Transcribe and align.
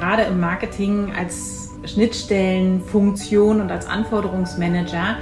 gerade 0.00 0.22
im 0.22 0.40
Marketing 0.40 1.12
als 1.16 1.70
Schnittstellenfunktion 1.84 3.60
und 3.60 3.70
als 3.70 3.86
Anforderungsmanager 3.86 5.16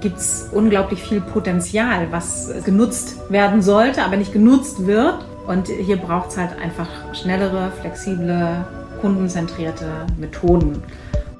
gibt 0.00 0.18
es 0.18 0.48
unglaublich 0.52 1.02
viel 1.02 1.20
Potenzial, 1.20 2.08
was 2.10 2.52
genutzt 2.64 3.30
werden 3.30 3.62
sollte, 3.62 4.04
aber 4.04 4.16
nicht 4.16 4.32
genutzt 4.32 4.86
wird. 4.86 5.24
Und 5.46 5.68
hier 5.68 5.96
braucht 5.96 6.30
es 6.30 6.36
halt 6.36 6.58
einfach 6.60 6.88
schnellere, 7.14 7.70
flexible, 7.80 8.64
kundenzentrierte 9.00 9.86
Methoden. 10.18 10.82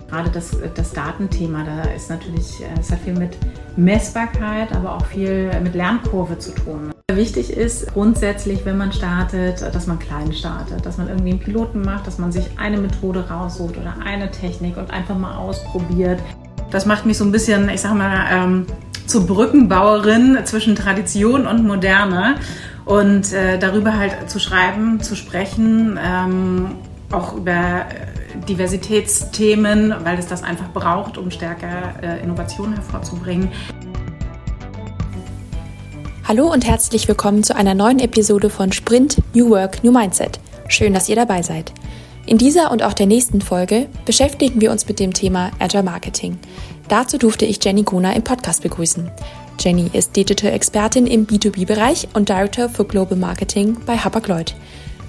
Gerade 0.09 0.31
das, 0.31 0.57
das 0.75 0.93
Datenthema, 0.93 1.65
da 1.65 1.91
ist 1.91 2.11
natürlich, 2.11 2.63
es 2.79 2.93
hat 2.93 3.01
viel 3.01 3.15
mit 3.15 3.37
Messbarkeit, 3.77 4.73
aber 4.73 4.95
auch 4.97 5.07
viel 5.07 5.51
mit 5.63 5.75
Lernkurve 5.75 6.39
zu 6.39 6.55
tun. 6.55 6.94
Wichtig 7.17 7.51
ist 7.51 7.93
grundsätzlich, 7.93 8.65
wenn 8.65 8.77
man 8.77 8.93
startet, 8.93 9.62
dass 9.62 9.87
man 9.87 9.99
klein 10.01 10.33
startet, 10.33 10.85
dass 10.85 10.99
man 10.99 11.09
irgendwie 11.09 11.30
einen 11.30 11.38
Piloten 11.38 11.83
macht, 11.83 12.07
dass 12.07 12.19
man 12.19 12.33
sich 12.33 12.45
eine 12.57 12.77
Methode 12.77 13.29
raussucht 13.29 13.77
oder 13.77 13.95
eine 14.05 14.30
Technik 14.30 14.77
und 14.77 14.91
einfach 14.91 15.16
mal 15.16 15.37
ausprobiert. 15.37 16.19
Das 16.71 16.87
macht 16.87 17.07
mich 17.07 17.16
so 17.16 17.24
ein 17.24 17.30
bisschen, 17.30 17.69
ich 17.69 17.83
sag 17.83 17.95
mal, 17.95 18.27
ähm, 18.33 18.66
zur 19.07 19.27
Brückenbauerin 19.27 20.38
zwischen 20.45 20.74
Tradition 20.74 21.47
und 21.47 21.65
Moderne 21.65 22.37
und 22.85 23.33
äh, 23.33 23.59
darüber 23.59 23.96
halt 23.96 24.29
zu 24.29 24.41
schreiben, 24.41 25.01
zu 25.01 25.15
sprechen, 25.15 25.99
ähm, 26.02 26.66
auch 27.12 27.37
über 27.37 27.52
äh, 27.52 28.45
Diversitätsthemen, 28.49 29.95
weil 30.02 30.19
es 30.19 30.27
das 30.27 30.43
einfach 30.43 30.71
braucht, 30.73 31.16
um 31.16 31.30
stärker 31.30 31.95
äh, 32.02 32.23
Innovationen 32.24 32.74
hervorzubringen. 32.74 33.51
Hallo 36.27 36.51
und 36.51 36.66
herzlich 36.66 37.06
willkommen 37.06 37.42
zu 37.42 37.55
einer 37.55 37.74
neuen 37.74 37.98
Episode 37.98 38.48
von 38.48 38.73
Sprint 38.73 39.19
New 39.34 39.51
Work, 39.51 39.84
New 39.84 39.92
Mindset. 39.92 40.41
Schön, 40.69 40.95
dass 40.95 41.10
ihr 41.10 41.16
dabei 41.16 41.42
seid. 41.42 41.70
In 42.24 42.38
dieser 42.38 42.73
und 42.73 42.82
auch 42.82 42.95
der 42.95 43.05
nächsten 43.05 43.43
Folge 43.43 43.88
beschäftigen 44.07 44.59
wir 44.62 44.71
uns 44.71 44.88
mit 44.88 45.01
dem 45.01 45.12
Thema 45.12 45.51
Agile 45.59 45.82
Marketing. 45.82 46.38
Dazu 46.88 47.18
durfte 47.18 47.45
ich 47.45 47.62
Jenny 47.62 47.82
Gona 47.82 48.15
im 48.15 48.24
Podcast 48.24 48.62
begrüßen. 48.62 49.10
Jenny 49.60 49.90
ist 49.93 50.16
Digital-Expertin 50.16 51.07
im 51.07 51.26
B2B-Bereich 51.26 52.09
und 52.15 52.30
Director 52.30 52.71
für 52.71 52.87
Global 52.87 53.18
Marketing 53.18 53.77
bei 53.84 53.99
Hapag-Lloyd. 53.99 54.54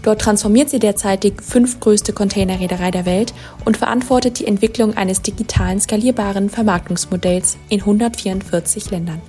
Dort 0.03 0.19
transformiert 0.19 0.69
sie 0.69 0.79
derzeit 0.79 1.23
die 1.23 1.31
fünftgrößte 1.41 2.11
Containerreederei 2.11 2.91
der 2.91 3.05
Welt 3.05 3.33
und 3.63 3.77
verantwortet 3.77 4.39
die 4.39 4.47
Entwicklung 4.47 4.97
eines 4.97 5.21
digitalen 5.21 5.79
skalierbaren 5.79 6.49
Vermarktungsmodells 6.49 7.55
in 7.69 7.79
144 7.79 8.91
Ländern. 8.91 9.21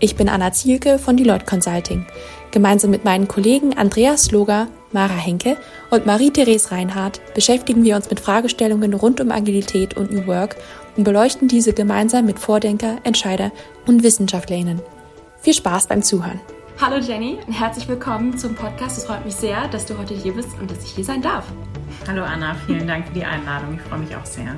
Ich 0.00 0.14
bin 0.14 0.28
Anna 0.28 0.52
Zielke 0.52 0.96
von 0.96 1.16
Deloitte 1.16 1.44
Consulting. 1.44 2.06
Gemeinsam 2.52 2.92
mit 2.92 3.04
meinen 3.04 3.26
Kollegen 3.26 3.76
Andreas 3.76 4.30
Loger, 4.30 4.68
Mara 4.92 5.14
Henke 5.14 5.56
und 5.90 6.06
Marie-Therese 6.06 6.70
Reinhardt 6.70 7.20
beschäftigen 7.34 7.82
wir 7.82 7.96
uns 7.96 8.08
mit 8.08 8.20
Fragestellungen 8.20 8.94
rund 8.94 9.20
um 9.20 9.32
Agilität 9.32 9.96
und 9.96 10.12
New 10.12 10.28
Work 10.28 10.54
und 10.96 11.02
beleuchten 11.02 11.48
diese 11.48 11.72
gemeinsam 11.72 12.26
mit 12.26 12.38
Vordenker, 12.38 12.98
Entscheider 13.02 13.50
und 13.88 14.04
WissenschaftlerInnen. 14.04 14.80
Viel 15.40 15.54
Spaß 15.54 15.88
beim 15.88 16.04
Zuhören. 16.04 16.38
Hallo 16.80 17.04
Jenny 17.04 17.38
und 17.44 17.52
herzlich 17.52 17.88
willkommen 17.88 18.38
zum 18.38 18.54
Podcast. 18.54 18.98
Es 18.98 19.04
freut 19.04 19.24
mich 19.24 19.34
sehr, 19.34 19.66
dass 19.66 19.84
du 19.84 19.98
heute 19.98 20.14
hier 20.14 20.32
bist 20.32 20.50
und 20.60 20.70
dass 20.70 20.84
ich 20.84 20.90
hier 20.90 21.04
sein 21.04 21.22
darf. 21.22 21.44
Hallo 22.06 22.22
Anna, 22.22 22.54
vielen 22.68 22.86
Dank 22.86 23.08
für 23.08 23.14
die 23.14 23.24
Einladung. 23.24 23.74
Ich 23.74 23.80
freue 23.80 23.98
mich 23.98 24.14
auch 24.14 24.24
sehr. 24.24 24.54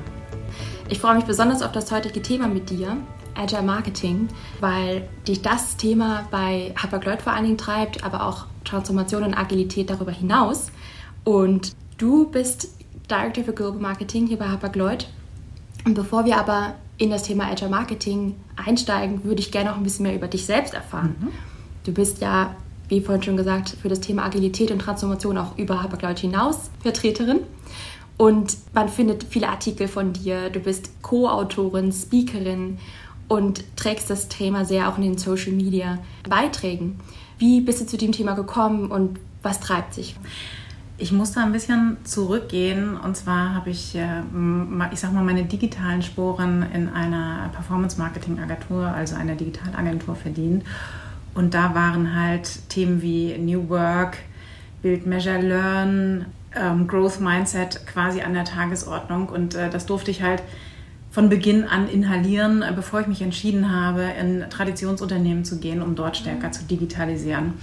Ich 0.91 0.99
freue 0.99 1.15
mich 1.15 1.25
besonders 1.25 1.63
auf 1.63 1.73
das 1.73 1.91
heutige 1.91 2.21
Thema 2.21 2.47
mit 2.47 2.69
dir, 2.69 2.99
Agile 3.41 3.63
Marketing, 3.63 4.29
weil 4.61 5.09
dich 5.27 5.43
das 5.43 5.77
Thema 5.77 6.29
bei 6.31 6.75
Hapag-Lloyd 6.77 7.23
vor 7.23 7.33
allen 7.33 7.45
Dingen 7.45 7.59
treibt, 7.59 8.05
aber 8.05 8.27
auch 8.27 8.47
Transformation 8.65 9.23
und 9.23 9.35
Agilität 9.35 9.91
darüber 9.91 10.13
hinaus. 10.13 10.71
Und 11.25 11.73
du 11.99 12.29
bist 12.31 12.69
Director 13.11 13.45
für 13.45 13.53
Global 13.53 13.81
Marketing 13.81 14.27
hier 14.27 14.39
bei 14.39 14.49
Hapag-Lloyd 14.49 15.09
und 15.85 15.95
bevor 15.95 16.25
wir 16.25 16.39
aber 16.39 16.75
in 16.99 17.11
das 17.11 17.23
Thema 17.23 17.51
Agile 17.51 17.71
Marketing 17.71 18.37
einsteigen, 18.57 19.25
würde 19.25 19.41
ich 19.41 19.51
gerne 19.51 19.71
noch 19.71 19.77
ein 19.77 19.83
bisschen 19.83 20.05
mehr 20.05 20.15
über 20.15 20.29
dich 20.29 20.45
selbst 20.45 20.75
erfahren. 20.75 21.17
Mhm. 21.19 21.29
Du 21.85 21.93
bist 21.93 22.21
ja, 22.21 22.55
wie 22.89 23.01
vorhin 23.01 23.23
schon 23.23 23.37
gesagt, 23.37 23.71
für 23.81 23.89
das 23.89 24.01
Thema 24.01 24.25
Agilität 24.25 24.71
und 24.71 24.81
Transformation 24.81 25.39
auch 25.39 25.57
über 25.57 25.83
Hapag-Lloyd 25.83 26.19
hinaus 26.19 26.71
Vertreterin. 26.83 27.41
Und 28.19 28.59
man 28.75 28.91
findet 28.91 29.25
viele 29.25 29.49
Artikel 29.49 29.89
von 29.89 30.13
dir. 30.13 30.51
Du 30.51 30.61
bist 30.61 30.91
Co-Autorin, 31.01 31.91
Speakerin 31.91 32.79
und 33.31 33.77
trägst 33.77 34.11
das 34.11 34.27
Thema 34.27 34.65
sehr 34.65 34.89
auch 34.89 34.97
in 34.97 35.05
den 35.05 35.17
Social 35.17 35.53
Media 35.53 35.99
Beiträgen. 36.29 36.99
Wie 37.39 37.61
bist 37.61 37.81
du 37.81 37.87
zu 37.87 37.97
dem 37.97 38.11
Thema 38.11 38.35
gekommen 38.35 38.91
und 38.91 39.21
was 39.41 39.61
treibt 39.61 39.95
sich? 39.95 40.17
Ich 40.99 41.13
muss 41.13 41.31
da 41.31 41.45
ein 41.45 41.53
bisschen 41.53 41.97
zurückgehen. 42.03 42.97
Und 42.97 43.17
zwar 43.17 43.55
habe 43.55 43.71
ich, 43.71 43.95
äh, 43.95 44.23
ich 44.91 44.99
sag 44.99 45.13
mal, 45.13 45.23
meine 45.23 45.45
digitalen 45.45 46.03
Sporen 46.03 46.67
in 46.75 46.89
einer 46.89 47.51
Performance-Marketing-Agentur, 47.53 48.89
also 48.89 49.15
einer 49.15 49.37
Digitalagentur 49.37 50.17
verdient. 50.17 50.65
Und 51.33 51.55
da 51.55 51.73
waren 51.73 52.17
halt 52.17 52.69
Themen 52.69 53.01
wie 53.01 53.39
New 53.39 53.69
Work, 53.69 54.19
Build, 54.83 55.07
Measure, 55.07 55.41
Learn, 55.41 56.27
ähm, 56.57 56.89
Growth 56.89 57.21
Mindset 57.21 57.87
quasi 57.87 58.23
an 58.23 58.35
der 58.35 58.45
Tagesordnung. 58.45 59.29
Und 59.29 59.55
äh, 59.55 59.71
das 59.71 59.87
durfte 59.87 60.11
ich 60.11 60.21
halt 60.21 60.43
von 61.11 61.29
Beginn 61.29 61.65
an 61.65 61.89
inhalieren, 61.89 62.63
äh, 62.63 62.73
bevor 62.75 63.01
ich 63.01 63.07
mich 63.07 63.23
entschieden 63.23 63.75
habe, 63.75 64.05
in 64.21 64.45
Traditionsunternehmen 64.49 65.45
zu 65.45 65.59
gehen, 65.59 65.83
um 65.83 65.95
dort 65.95 66.17
stärker 66.17 66.53
zu 66.53 66.65
digitalisieren. 66.65 67.55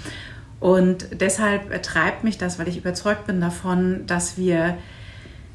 Und 0.60 1.08
deshalb 1.22 1.82
treibt 1.84 2.24
mich 2.24 2.38
das, 2.38 2.60
weil 2.60 2.68
ich 2.68 2.78
überzeugt 2.78 3.28
bin 3.28 3.40
davon, 3.40 4.06
dass 4.08 4.38
wir 4.38 4.78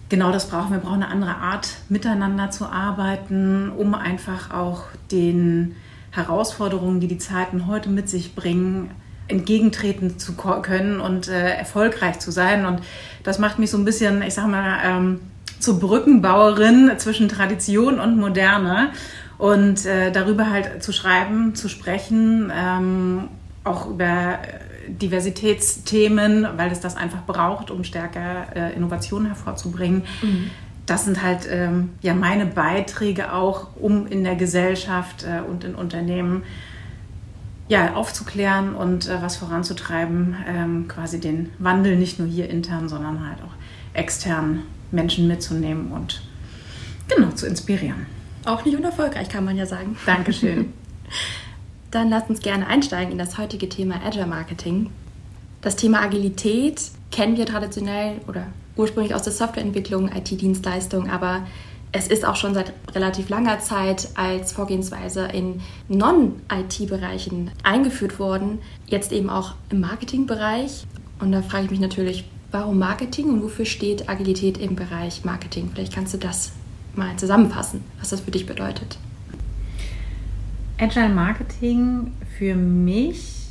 genau 0.08 0.30
das 0.30 0.48
brauchen. 0.48 0.72
Wir 0.72 0.78
brauchen 0.78 1.02
eine 1.02 1.08
andere 1.08 1.36
Art, 1.36 1.68
miteinander 1.88 2.50
zu 2.50 2.66
arbeiten, 2.66 3.70
um 3.70 3.94
einfach 3.94 4.52
auch 4.52 4.84
den 5.10 5.74
Herausforderungen, 6.12 7.00
die 7.00 7.08
die 7.08 7.18
Zeiten 7.18 7.66
heute 7.66 7.88
mit 7.88 8.08
sich 8.08 8.34
bringen, 8.34 8.90
entgegentreten 9.28 10.18
zu 10.18 10.34
können 10.34 11.00
und 11.00 11.28
äh, 11.28 11.56
erfolgreich 11.56 12.18
zu 12.20 12.30
sein. 12.30 12.66
Und 12.66 12.80
das 13.22 13.38
macht 13.38 13.58
mich 13.58 13.70
so 13.70 13.78
ein 13.78 13.84
bisschen, 13.84 14.22
ich 14.22 14.34
sag 14.34 14.46
mal, 14.46 14.78
ähm, 14.84 15.20
zur 15.62 15.78
Brückenbauerin 15.78 16.92
zwischen 16.98 17.28
Tradition 17.28 18.00
und 18.00 18.18
Moderne. 18.18 18.90
Und 19.38 19.86
äh, 19.86 20.12
darüber 20.12 20.50
halt 20.50 20.82
zu 20.82 20.92
schreiben, 20.92 21.54
zu 21.54 21.68
sprechen, 21.68 22.52
ähm, 22.54 23.28
auch 23.64 23.88
über 23.88 24.38
Diversitätsthemen, 24.86 26.46
weil 26.56 26.70
es 26.70 26.80
das 26.80 26.96
einfach 26.96 27.24
braucht, 27.26 27.70
um 27.70 27.82
stärker 27.82 28.46
äh, 28.54 28.74
Innovationen 28.74 29.26
hervorzubringen. 29.26 30.02
Mhm. 30.22 30.50
Das 30.86 31.04
sind 31.04 31.22
halt 31.22 31.48
ähm, 31.50 31.90
ja 32.02 32.14
meine 32.14 32.46
Beiträge 32.46 33.32
auch, 33.32 33.68
um 33.76 34.06
in 34.06 34.24
der 34.24 34.36
Gesellschaft 34.36 35.24
äh, 35.24 35.48
und 35.48 35.64
in 35.64 35.74
Unternehmen 35.74 36.42
ja, 37.68 37.94
aufzuklären 37.94 38.74
und 38.74 39.08
äh, 39.08 39.22
was 39.22 39.36
voranzutreiben, 39.36 40.36
ähm, 40.46 40.88
quasi 40.88 41.20
den 41.20 41.50
Wandel 41.58 41.96
nicht 41.96 42.18
nur 42.18 42.28
hier 42.28 42.50
intern, 42.50 42.88
sondern 42.88 43.26
halt 43.26 43.38
auch 43.38 43.54
extern 43.94 44.62
Menschen 44.92 45.26
mitzunehmen 45.26 45.92
und 45.92 46.22
genau 47.08 47.30
zu 47.32 47.46
inspirieren. 47.46 48.06
Auch 48.44 48.64
nicht 48.64 48.76
unerfolgreich, 48.76 49.28
kann 49.28 49.44
man 49.44 49.56
ja 49.56 49.66
sagen. 49.66 49.96
Dankeschön. 50.06 50.72
Dann 51.90 52.08
lasst 52.08 52.30
uns 52.30 52.40
gerne 52.40 52.66
einsteigen 52.66 53.12
in 53.12 53.18
das 53.18 53.36
heutige 53.36 53.68
Thema 53.68 54.00
Agile 54.04 54.26
Marketing. 54.26 54.90
Das 55.60 55.76
Thema 55.76 56.00
Agilität 56.00 56.80
kennen 57.10 57.36
wir 57.36 57.46
traditionell 57.46 58.20
oder 58.26 58.46
ursprünglich 58.76 59.14
aus 59.14 59.22
der 59.22 59.32
Softwareentwicklung, 59.32 60.10
IT-Dienstleistung, 60.10 61.10
aber 61.10 61.46
es 61.92 62.08
ist 62.08 62.24
auch 62.24 62.36
schon 62.36 62.54
seit 62.54 62.72
relativ 62.94 63.28
langer 63.28 63.58
Zeit 63.58 64.08
als 64.14 64.52
Vorgehensweise 64.52 65.26
in 65.26 65.60
Non-IT-Bereichen 65.88 67.50
eingeführt 67.62 68.18
worden, 68.18 68.60
jetzt 68.86 69.12
eben 69.12 69.28
auch 69.28 69.54
im 69.68 69.80
Marketingbereich. 69.80 70.86
Und 71.20 71.32
da 71.32 71.42
frage 71.42 71.66
ich 71.66 71.70
mich 71.70 71.80
natürlich, 71.80 72.24
warum 72.52 72.78
Marketing 72.78 73.30
und 73.30 73.42
wofür 73.42 73.64
steht 73.64 74.08
Agilität 74.08 74.58
im 74.58 74.76
Bereich 74.76 75.24
Marketing? 75.24 75.70
Vielleicht 75.72 75.94
kannst 75.94 76.14
du 76.14 76.18
das 76.18 76.52
mal 76.94 77.16
zusammenfassen, 77.16 77.82
was 77.98 78.10
das 78.10 78.20
für 78.20 78.30
dich 78.30 78.46
bedeutet. 78.46 78.98
Agile 80.78 81.08
Marketing 81.08 82.12
für 82.38 82.54
mich 82.54 83.46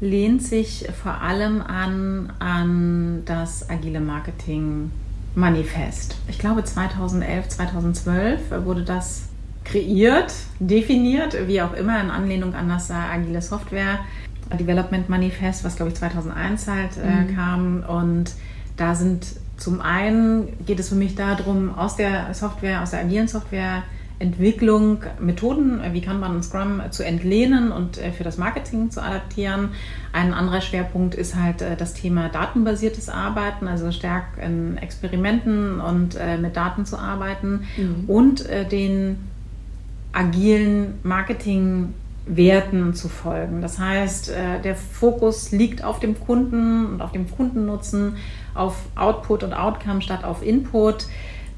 lehnt 0.00 0.42
sich 0.42 0.86
vor 1.02 1.20
allem 1.20 1.60
an, 1.60 2.32
an 2.38 3.22
das 3.26 3.68
agile 3.68 4.00
Marketing 4.00 4.90
Manifest. 5.34 6.16
Ich 6.28 6.38
glaube 6.38 6.64
2011, 6.64 7.48
2012 7.48 8.64
wurde 8.64 8.82
das 8.82 9.28
kreiert, 9.64 10.32
definiert, 10.58 11.36
wie 11.46 11.62
auch 11.62 11.74
immer, 11.74 12.00
in 12.00 12.10
Anlehnung 12.10 12.54
an 12.54 12.68
das 12.68 12.90
agile 12.90 13.42
Software 13.42 14.00
Development 14.58 15.08
Manifest, 15.08 15.64
was 15.64 15.76
glaube 15.76 15.90
ich 15.90 15.96
2001 15.96 16.68
halt 16.68 16.90
äh, 16.96 17.22
mhm. 17.22 17.36
kam. 17.36 17.84
Und 17.86 18.32
da 18.76 18.94
sind 18.94 19.26
zum 19.56 19.80
einen 19.80 20.48
geht 20.64 20.80
es 20.80 20.88
für 20.88 20.94
mich 20.94 21.14
darum, 21.14 21.74
aus 21.74 21.96
der 21.96 22.32
Software, 22.34 22.82
aus 22.82 22.92
der 22.92 23.00
agilen 23.00 23.28
Software 23.28 23.82
Entwicklung 24.18 25.02
Methoden 25.18 25.80
wie 25.92 26.02
Kanban 26.02 26.36
und 26.36 26.42
Scrum 26.42 26.82
zu 26.90 27.02
entlehnen 27.02 27.72
und 27.72 27.96
für 27.96 28.22
das 28.22 28.36
Marketing 28.36 28.90
zu 28.90 29.02
adaptieren. 29.02 29.70
Ein 30.12 30.34
anderer 30.34 30.60
Schwerpunkt 30.60 31.14
ist 31.14 31.36
halt 31.36 31.64
das 31.78 31.94
Thema 31.94 32.28
datenbasiertes 32.28 33.08
Arbeiten, 33.08 33.66
also 33.66 33.90
stark 33.92 34.24
in 34.36 34.76
Experimenten 34.76 35.80
und 35.80 36.18
mit 36.40 36.54
Daten 36.54 36.84
zu 36.84 36.98
arbeiten 36.98 37.64
mhm. 37.78 38.04
und 38.08 38.46
den 38.70 39.16
agilen 40.12 40.98
Marketingwerten 42.30 42.94
zu 42.94 43.08
folgen. 43.08 43.60
Das 43.60 43.78
heißt, 43.78 44.32
der 44.64 44.76
Fokus 44.76 45.52
liegt 45.52 45.84
auf 45.84 46.00
dem 46.00 46.18
Kunden 46.18 46.86
und 46.86 47.02
auf 47.02 47.12
dem 47.12 47.30
Kundennutzen, 47.30 48.16
auf 48.54 48.76
Output 48.96 49.42
und 49.42 49.52
Outcome 49.52 50.00
statt 50.00 50.24
auf 50.24 50.42
Input 50.42 51.06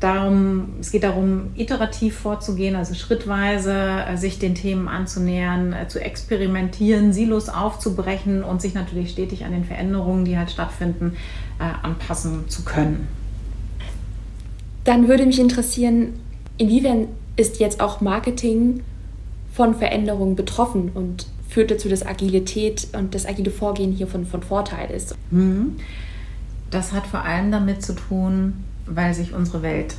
darum, 0.02 0.74
es 0.80 0.90
geht 0.90 1.04
darum, 1.04 1.50
iterativ 1.54 2.18
vorzugehen, 2.18 2.74
also 2.74 2.94
schrittweise 2.94 3.72
äh, 3.72 4.16
sich 4.16 4.38
den 4.38 4.54
Themen 4.54 4.88
anzunähern, 4.88 5.72
äh, 5.72 5.88
zu 5.88 6.00
experimentieren, 6.00 7.12
Silos 7.12 7.48
aufzubrechen 7.48 8.42
und 8.42 8.60
sich 8.60 8.74
natürlich 8.74 9.10
stetig 9.10 9.44
an 9.44 9.52
den 9.52 9.64
Veränderungen, 9.64 10.24
die 10.24 10.36
halt 10.36 10.50
stattfinden, 10.50 11.16
äh, 11.60 11.86
anpassen 11.86 12.48
zu 12.48 12.64
können. 12.64 13.06
Dann 14.84 15.06
würde 15.06 15.24
mich 15.24 15.38
interessieren, 15.38 16.14
inwiefern 16.58 17.06
ist 17.36 17.60
jetzt 17.60 17.80
auch 17.80 18.00
Marketing 18.00 18.82
von 19.52 19.74
Veränderungen 19.74 20.36
betroffen 20.36 20.90
und 20.94 21.26
führt 21.48 21.70
dazu, 21.70 21.88
dass 21.88 22.04
Agilität 22.04 22.88
und 22.96 23.14
das 23.14 23.26
agile 23.26 23.50
Vorgehen 23.50 23.92
hier 23.92 24.06
von, 24.06 24.26
von 24.26 24.42
Vorteil 24.42 24.90
ist? 24.90 25.14
Mhm. 25.30 25.76
Das 26.70 26.92
hat 26.92 27.06
vor 27.06 27.22
allem 27.22 27.52
damit 27.52 27.82
zu 27.82 27.94
tun, 27.94 28.64
weil 28.86 29.12
sich 29.12 29.34
unsere 29.34 29.62
Welt 29.62 29.94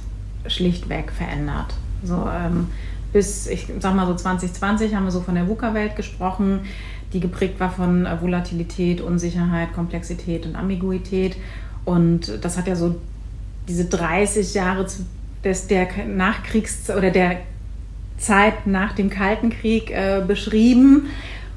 schlichtweg 0.47 1.11
verändert. 1.11 1.75
So, 2.03 2.27
ähm, 2.33 2.67
bis, 3.13 3.47
ich 3.47 3.67
sag 3.79 3.95
mal 3.95 4.07
so 4.07 4.15
2020 4.15 4.95
haben 4.95 5.05
wir 5.05 5.11
so 5.11 5.21
von 5.21 5.35
der 5.35 5.47
VUCA-Welt 5.47 5.95
gesprochen, 5.95 6.61
die 7.13 7.19
geprägt 7.19 7.59
war 7.59 7.71
von 7.71 8.07
äh, 8.07 8.19
Volatilität, 8.19 9.01
Unsicherheit, 9.01 9.71
Komplexität 9.73 10.47
und 10.47 10.55
Ambiguität. 10.55 11.37
Und 11.85 12.39
das 12.41 12.57
hat 12.57 12.67
ja 12.67 12.75
so 12.75 12.95
diese 13.67 13.85
30 13.85 14.55
Jahre 14.55 14.87
des, 15.43 15.67
der 15.67 15.87
Nachkriegs- 16.07 16.89
oder 16.89 17.11
der 17.11 17.41
Zeit 18.17 18.67
nach 18.67 18.93
dem 18.93 19.09
Kalten 19.09 19.49
Krieg 19.49 19.91
äh, 19.91 20.21
beschrieben. 20.25 21.07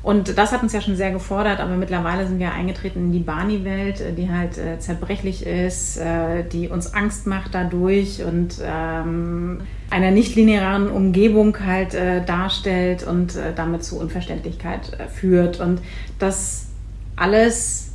Und 0.02 0.38
das 0.38 0.52
hat 0.52 0.62
uns 0.62 0.72
ja 0.72 0.80
schon 0.80 0.94
sehr 0.94 1.10
gefordert, 1.10 1.58
aber 1.58 1.74
mittlerweile 1.74 2.28
sind 2.28 2.38
wir 2.38 2.52
eingetreten 2.52 3.06
in 3.06 3.12
die 3.12 3.18
Barney-Welt, 3.18 4.00
äh, 4.00 4.12
die 4.12 4.30
halt 4.30 4.56
äh, 4.56 4.78
zerbrechlich 4.78 5.44
ist, 5.44 5.96
äh, 5.96 6.44
die 6.44 6.68
uns 6.68 6.94
Angst 6.94 7.26
macht 7.26 7.54
dadurch 7.54 8.22
und 8.22 8.60
ähm, 8.62 9.62
einer 9.90 10.12
nicht-linearen 10.12 10.88
Umgebung 10.90 11.58
halt 11.66 11.94
äh, 11.94 12.24
darstellt 12.24 13.04
und 13.04 13.34
äh, 13.34 13.52
damit 13.54 13.82
zu 13.82 13.98
Unverständlichkeit 13.98 14.92
äh, 14.92 15.08
führt. 15.08 15.58
Und 15.58 15.80
das 16.20 16.68
alles 17.16 17.90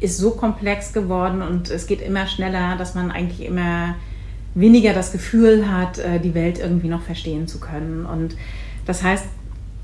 ist 0.00 0.18
so 0.18 0.32
komplex 0.32 0.92
geworden 0.92 1.42
und 1.42 1.70
es 1.70 1.86
geht 1.86 2.00
immer 2.00 2.26
schneller, 2.26 2.76
dass 2.76 2.96
man 2.96 3.12
eigentlich 3.12 3.46
immer 3.46 3.94
weniger 4.54 4.92
das 4.92 5.12
Gefühl 5.12 5.70
hat, 5.70 6.00
die 6.22 6.34
Welt 6.34 6.58
irgendwie 6.58 6.88
noch 6.88 7.02
verstehen 7.02 7.46
zu 7.46 7.60
können. 7.60 8.04
Und 8.04 8.36
das 8.86 9.02
heißt, 9.02 9.24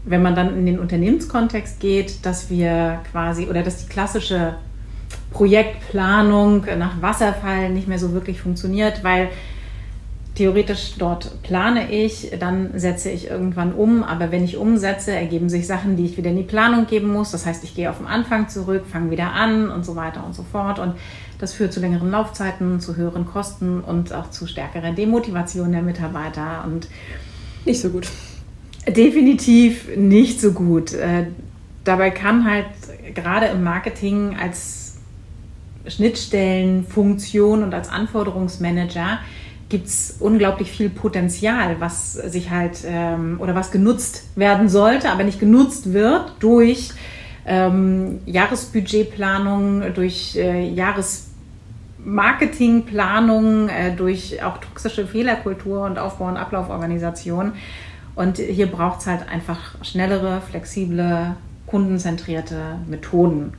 wenn 0.05 0.23
man 0.23 0.35
dann 0.35 0.57
in 0.57 0.67
den 0.67 0.79
Unternehmenskontext 0.79 1.81
geht, 1.81 2.25
dass 2.25 2.51
wir 2.51 3.01
quasi 3.11 3.47
oder 3.47 3.63
dass 3.63 3.85
die 3.85 3.89
klassische 3.89 4.55
Projektplanung 5.31 6.65
nach 6.79 7.01
Wasserfall 7.03 7.71
nicht 7.71 7.89
mehr 7.89 7.99
so 7.99 8.13
wirklich 8.13 8.41
funktioniert, 8.41 9.05
weil 9.05 9.29
theoretisch 10.35 10.95
dort 10.99 11.43
plane 11.43 11.91
ich, 11.91 12.31
dann 12.39 12.79
setze 12.79 13.11
ich 13.11 13.31
irgendwann 13.31 13.73
um, 13.73 14.05
aber 14.05 14.31
wenn 14.31 14.45
ich 14.45 14.57
umsetze, 14.57 15.13
ergeben 15.13 15.49
sich 15.49 15.67
Sachen, 15.67 15.97
die 15.97 16.05
ich 16.05 16.17
wieder 16.17 16.31
in 16.31 16.37
die 16.37 16.43
Planung 16.43 16.87
geben 16.87 17.11
muss. 17.11 17.31
Das 17.31 17.47
heißt, 17.47 17.65
ich 17.65 17.75
gehe 17.75 17.91
auf 17.91 17.99
den 17.99 18.07
Anfang 18.07 18.49
zurück, 18.49 18.85
fange 18.87 19.11
wieder 19.11 19.33
an 19.33 19.71
und 19.71 19.85
so 19.85 19.97
weiter 19.97 20.25
und 20.25 20.35
so 20.35 20.43
fort. 20.43 20.79
Und 20.79 20.95
das 21.39 21.53
führt 21.53 21.73
zu 21.73 21.81
längeren 21.81 22.11
Laufzeiten, 22.11 22.81
zu 22.81 22.97
höheren 22.97 23.27
Kosten 23.27 23.81
und 23.81 24.13
auch 24.13 24.31
zu 24.31 24.47
stärkerer 24.47 24.93
Demotivation 24.93 25.73
der 25.73 25.83
Mitarbeiter 25.83 26.65
und 26.67 26.89
nicht 27.65 27.81
so 27.81 27.91
gut. 27.91 28.09
Definitiv 28.89 29.97
nicht 29.97 30.41
so 30.41 30.53
gut. 30.53 30.95
Äh, 30.95 31.27
dabei 31.85 32.11
kann 32.11 32.45
halt 32.45 32.67
gerade 33.15 33.47
im 33.47 33.65
Marketing 33.65 34.37
als 34.41 34.99
Schnittstellenfunktion 35.87 37.63
und 37.63 37.75
als 37.75 37.89
Anforderungsmanager 37.89 39.19
gibt 39.69 39.89
es 39.89 40.17
unglaublich 40.21 40.71
viel 40.71 40.89
Potenzial, 40.89 41.77
was 41.81 42.13
sich 42.13 42.51
halt 42.51 42.79
ähm, 42.87 43.37
oder 43.41 43.55
was 43.55 43.73
genutzt 43.73 44.25
werden 44.37 44.69
sollte, 44.69 45.11
aber 45.11 45.25
nicht 45.25 45.41
genutzt 45.41 45.93
wird 45.93 46.35
durch 46.39 46.93
ähm, 47.47 48.21
Jahresbudgetplanung, 48.27 49.95
durch 49.95 50.37
äh, 50.37 50.69
Jahresmarketingplanung, 50.69 53.69
äh, 53.69 53.95
durch 53.95 54.43
auch 54.43 54.59
toxische 54.59 55.07
Fehlerkultur 55.07 55.85
und 55.85 55.99
Aufbau- 55.99 56.29
und 56.29 56.37
Ablauforganisation. 56.37 57.53
Und 58.17 58.39
hier 58.39 58.67
braucht 58.67 59.01
es 59.01 59.07
halt 59.07 59.29
einfach 59.29 59.83
schnellere, 59.85 60.41
flexible, 60.41 61.37
kundenzentrierte 61.67 62.79
Methoden, 62.89 63.53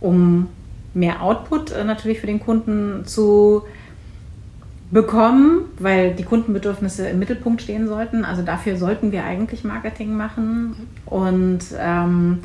um 0.00 0.48
mehr 0.94 1.22
Output 1.22 1.70
äh, 1.70 1.84
natürlich 1.84 2.20
für 2.20 2.26
den 2.26 2.40
Kunden 2.40 3.04
zu 3.04 3.62
bekommen, 4.90 5.66
weil 5.78 6.14
die 6.14 6.24
Kundenbedürfnisse 6.24 7.08
im 7.08 7.18
Mittelpunkt 7.18 7.62
stehen 7.62 7.86
sollten. 7.86 8.24
Also 8.24 8.42
dafür 8.42 8.76
sollten 8.76 9.12
wir 9.12 9.24
eigentlich 9.24 9.62
Marketing 9.62 10.16
machen 10.16 10.88
und 11.04 11.60
ähm, 11.78 12.38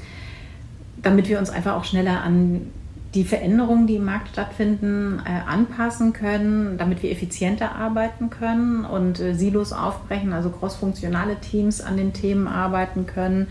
damit 1.04 1.30
wir 1.30 1.38
uns 1.38 1.50
einfach 1.50 1.76
auch 1.76 1.84
schneller 1.86 2.22
an 2.22 2.72
die 3.14 3.24
Veränderungen, 3.24 3.86
die 3.86 3.98
im 3.98 4.06
Markt 4.06 4.30
stattfinden, 4.30 5.22
äh, 5.26 5.48
anpassen 5.48 6.14
können, 6.14 6.78
damit 6.78 7.04
wir 7.04 7.12
effizienter 7.12 7.76
arbeiten 7.76 8.30
können 8.30 8.86
und 8.86 9.20
äh, 9.20 9.36
Silos 9.36 9.72
aufbrechen, 9.72 10.34
also 10.34 10.50
crossfunktionale 10.50 11.36
Teams 11.40 11.82
an 11.82 11.98
den 11.98 12.14
Themen 12.14 12.48
arbeiten 12.48 13.06
können. 13.06 13.48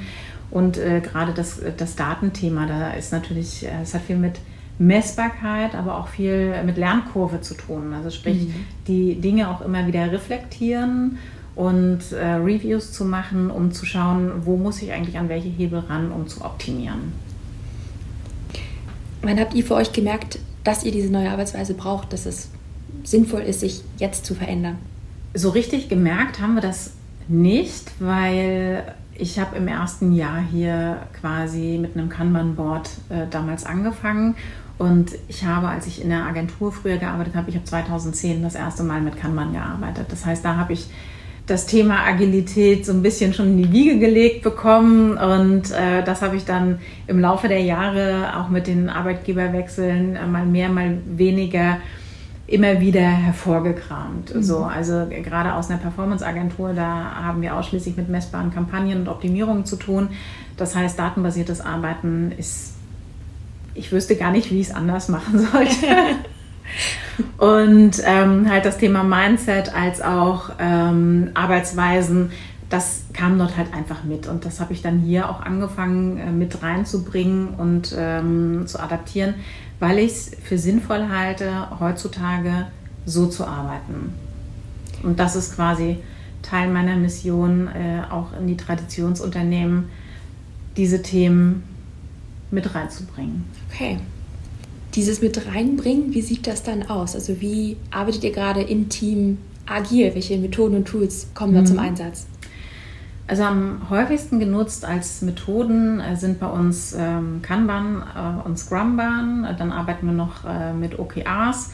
Und 0.50 0.78
äh, 0.78 1.00
gerade 1.00 1.32
das, 1.32 1.60
das 1.76 1.94
Datenthema, 1.94 2.66
da 2.66 2.92
ist 2.92 3.12
natürlich, 3.12 3.66
es 3.82 3.94
hat 3.94 4.02
viel 4.02 4.16
mit 4.16 4.40
Messbarkeit, 4.78 5.74
aber 5.74 5.96
auch 5.96 6.08
viel 6.08 6.54
mit 6.64 6.76
Lernkurve 6.76 7.40
zu 7.40 7.54
tun. 7.54 7.94
Also 7.94 8.10
sprich, 8.10 8.48
mhm. 8.48 8.54
die 8.88 9.20
Dinge 9.20 9.48
auch 9.48 9.60
immer 9.60 9.86
wieder 9.86 10.10
reflektieren 10.10 11.18
und 11.54 12.00
Reviews 12.12 12.92
zu 12.92 13.04
machen, 13.04 13.50
um 13.50 13.72
zu 13.72 13.84
schauen, 13.84 14.32
wo 14.46 14.56
muss 14.56 14.80
ich 14.80 14.92
eigentlich 14.92 15.18
an 15.18 15.28
welche 15.28 15.50
Hebel 15.50 15.80
ran, 15.80 16.10
um 16.10 16.26
zu 16.26 16.42
optimieren. 16.42 17.12
Wann 19.22 19.38
habt 19.38 19.54
ihr 19.54 19.64
für 19.64 19.74
euch 19.74 19.92
gemerkt, 19.92 20.38
dass 20.64 20.84
ihr 20.84 20.92
diese 20.92 21.10
neue 21.10 21.30
Arbeitsweise 21.30 21.74
braucht, 21.74 22.12
dass 22.12 22.26
es 22.26 22.50
sinnvoll 23.04 23.42
ist, 23.42 23.60
sich 23.60 23.82
jetzt 23.98 24.26
zu 24.26 24.34
verändern? 24.34 24.78
So 25.34 25.50
richtig 25.50 25.88
gemerkt 25.88 26.40
haben 26.40 26.54
wir 26.54 26.60
das 26.60 26.92
nicht, 27.28 27.90
weil 28.00 28.94
ich 29.14 29.38
habe 29.38 29.56
im 29.56 29.68
ersten 29.68 30.12
Jahr 30.12 30.42
hier 30.50 30.98
quasi 31.20 31.78
mit 31.80 31.96
einem 31.96 32.08
Kanban-Board 32.08 32.90
äh, 33.08 33.26
damals 33.30 33.64
angefangen 33.64 34.34
und 34.78 35.12
ich 35.28 35.44
habe, 35.44 35.68
als 35.68 35.86
ich 35.86 36.02
in 36.02 36.08
der 36.08 36.24
Agentur 36.24 36.72
früher 36.72 36.96
gearbeitet 36.96 37.36
habe, 37.36 37.50
ich 37.50 37.54
habe 37.54 37.64
2010 37.64 38.42
das 38.42 38.56
erste 38.56 38.82
Mal 38.82 39.00
mit 39.00 39.16
Kanban 39.16 39.52
gearbeitet. 39.52 40.06
Das 40.10 40.26
heißt, 40.26 40.44
da 40.44 40.56
habe 40.56 40.72
ich 40.72 40.88
das 41.52 41.66
Thema 41.66 42.06
Agilität 42.06 42.86
so 42.86 42.92
ein 42.92 43.02
bisschen 43.02 43.34
schon 43.34 43.48
in 43.48 43.56
die 43.58 43.72
Wiege 43.72 43.98
gelegt 43.98 44.42
bekommen. 44.42 45.18
Und 45.18 45.70
äh, 45.70 46.02
das 46.02 46.22
habe 46.22 46.36
ich 46.36 46.46
dann 46.46 46.78
im 47.06 47.20
Laufe 47.20 47.46
der 47.46 47.60
Jahre 47.60 48.38
auch 48.38 48.48
mit 48.48 48.66
den 48.66 48.88
Arbeitgeberwechseln 48.88 50.16
äh, 50.16 50.26
mal 50.26 50.46
mehr, 50.46 50.70
mal 50.70 50.98
weniger 51.04 51.76
immer 52.46 52.80
wieder 52.80 53.02
hervorgekramt. 53.02 54.34
Mhm. 54.34 54.42
So, 54.42 54.64
also 54.64 55.06
gerade 55.08 55.52
aus 55.52 55.70
einer 55.70 55.78
Performance-Agentur, 55.78 56.72
da 56.72 57.16
haben 57.22 57.42
wir 57.42 57.54
ausschließlich 57.54 57.96
mit 57.96 58.08
messbaren 58.08 58.52
Kampagnen 58.52 59.00
und 59.00 59.08
Optimierungen 59.08 59.66
zu 59.66 59.76
tun. 59.76 60.08
Das 60.56 60.74
heißt, 60.74 60.98
datenbasiertes 60.98 61.60
Arbeiten 61.60 62.32
ist, 62.36 62.74
ich 63.74 63.92
wüsste 63.92 64.16
gar 64.16 64.32
nicht, 64.32 64.50
wie 64.50 64.60
ich 64.60 64.68
es 64.68 64.74
anders 64.74 65.08
machen 65.08 65.38
sollte. 65.38 65.86
Und 67.38 68.02
ähm, 68.04 68.48
halt 68.48 68.64
das 68.64 68.78
Thema 68.78 69.02
Mindset 69.02 69.74
als 69.74 70.00
auch 70.00 70.50
ähm, 70.58 71.30
Arbeitsweisen, 71.34 72.30
das 72.70 73.04
kam 73.12 73.38
dort 73.38 73.56
halt 73.56 73.74
einfach 73.74 74.04
mit. 74.04 74.26
Und 74.26 74.44
das 74.44 74.60
habe 74.60 74.72
ich 74.72 74.80
dann 74.80 75.00
hier 75.00 75.28
auch 75.28 75.40
angefangen 75.40 76.18
äh, 76.18 76.30
mit 76.30 76.62
reinzubringen 76.62 77.48
und 77.54 77.94
ähm, 77.96 78.64
zu 78.66 78.80
adaptieren, 78.80 79.34
weil 79.78 79.98
ich 79.98 80.12
es 80.12 80.30
für 80.42 80.56
sinnvoll 80.56 81.08
halte, 81.08 81.68
heutzutage 81.80 82.66
so 83.04 83.26
zu 83.26 83.46
arbeiten. 83.46 84.14
Und 85.02 85.18
das 85.18 85.36
ist 85.36 85.56
quasi 85.56 85.98
Teil 86.42 86.70
meiner 86.70 86.96
Mission, 86.96 87.68
äh, 87.68 88.02
auch 88.10 88.28
in 88.38 88.46
die 88.46 88.56
Traditionsunternehmen 88.56 89.90
diese 90.76 91.02
Themen 91.02 91.64
mit 92.50 92.74
reinzubringen. 92.74 93.44
Okay 93.70 93.98
dieses 94.94 95.22
mit 95.22 95.46
reinbringen, 95.46 96.12
wie 96.14 96.22
sieht 96.22 96.46
das 96.46 96.62
dann 96.62 96.88
aus? 96.88 97.14
Also 97.14 97.40
wie 97.40 97.76
arbeitet 97.90 98.24
ihr 98.24 98.32
gerade 98.32 98.62
im 98.62 98.88
Team 98.88 99.38
agil? 99.66 100.14
Welche 100.14 100.38
Methoden 100.38 100.76
und 100.76 100.86
Tools 100.86 101.28
kommen 101.34 101.52
mhm. 101.52 101.56
da 101.56 101.64
zum 101.64 101.78
Einsatz? 101.78 102.26
Also 103.26 103.44
am 103.44 103.88
häufigsten 103.88 104.40
genutzt 104.40 104.84
als 104.84 105.22
Methoden 105.22 106.00
äh, 106.00 106.16
sind 106.16 106.40
bei 106.40 106.48
uns 106.48 106.94
ähm, 106.98 107.40
Kanban 107.40 108.02
äh, 108.14 108.46
und 108.46 108.58
Scrumban. 108.58 109.54
Dann 109.58 109.72
arbeiten 109.72 110.06
wir 110.06 110.12
noch 110.12 110.44
äh, 110.44 110.74
mit 110.74 110.98
OKRs 110.98 111.70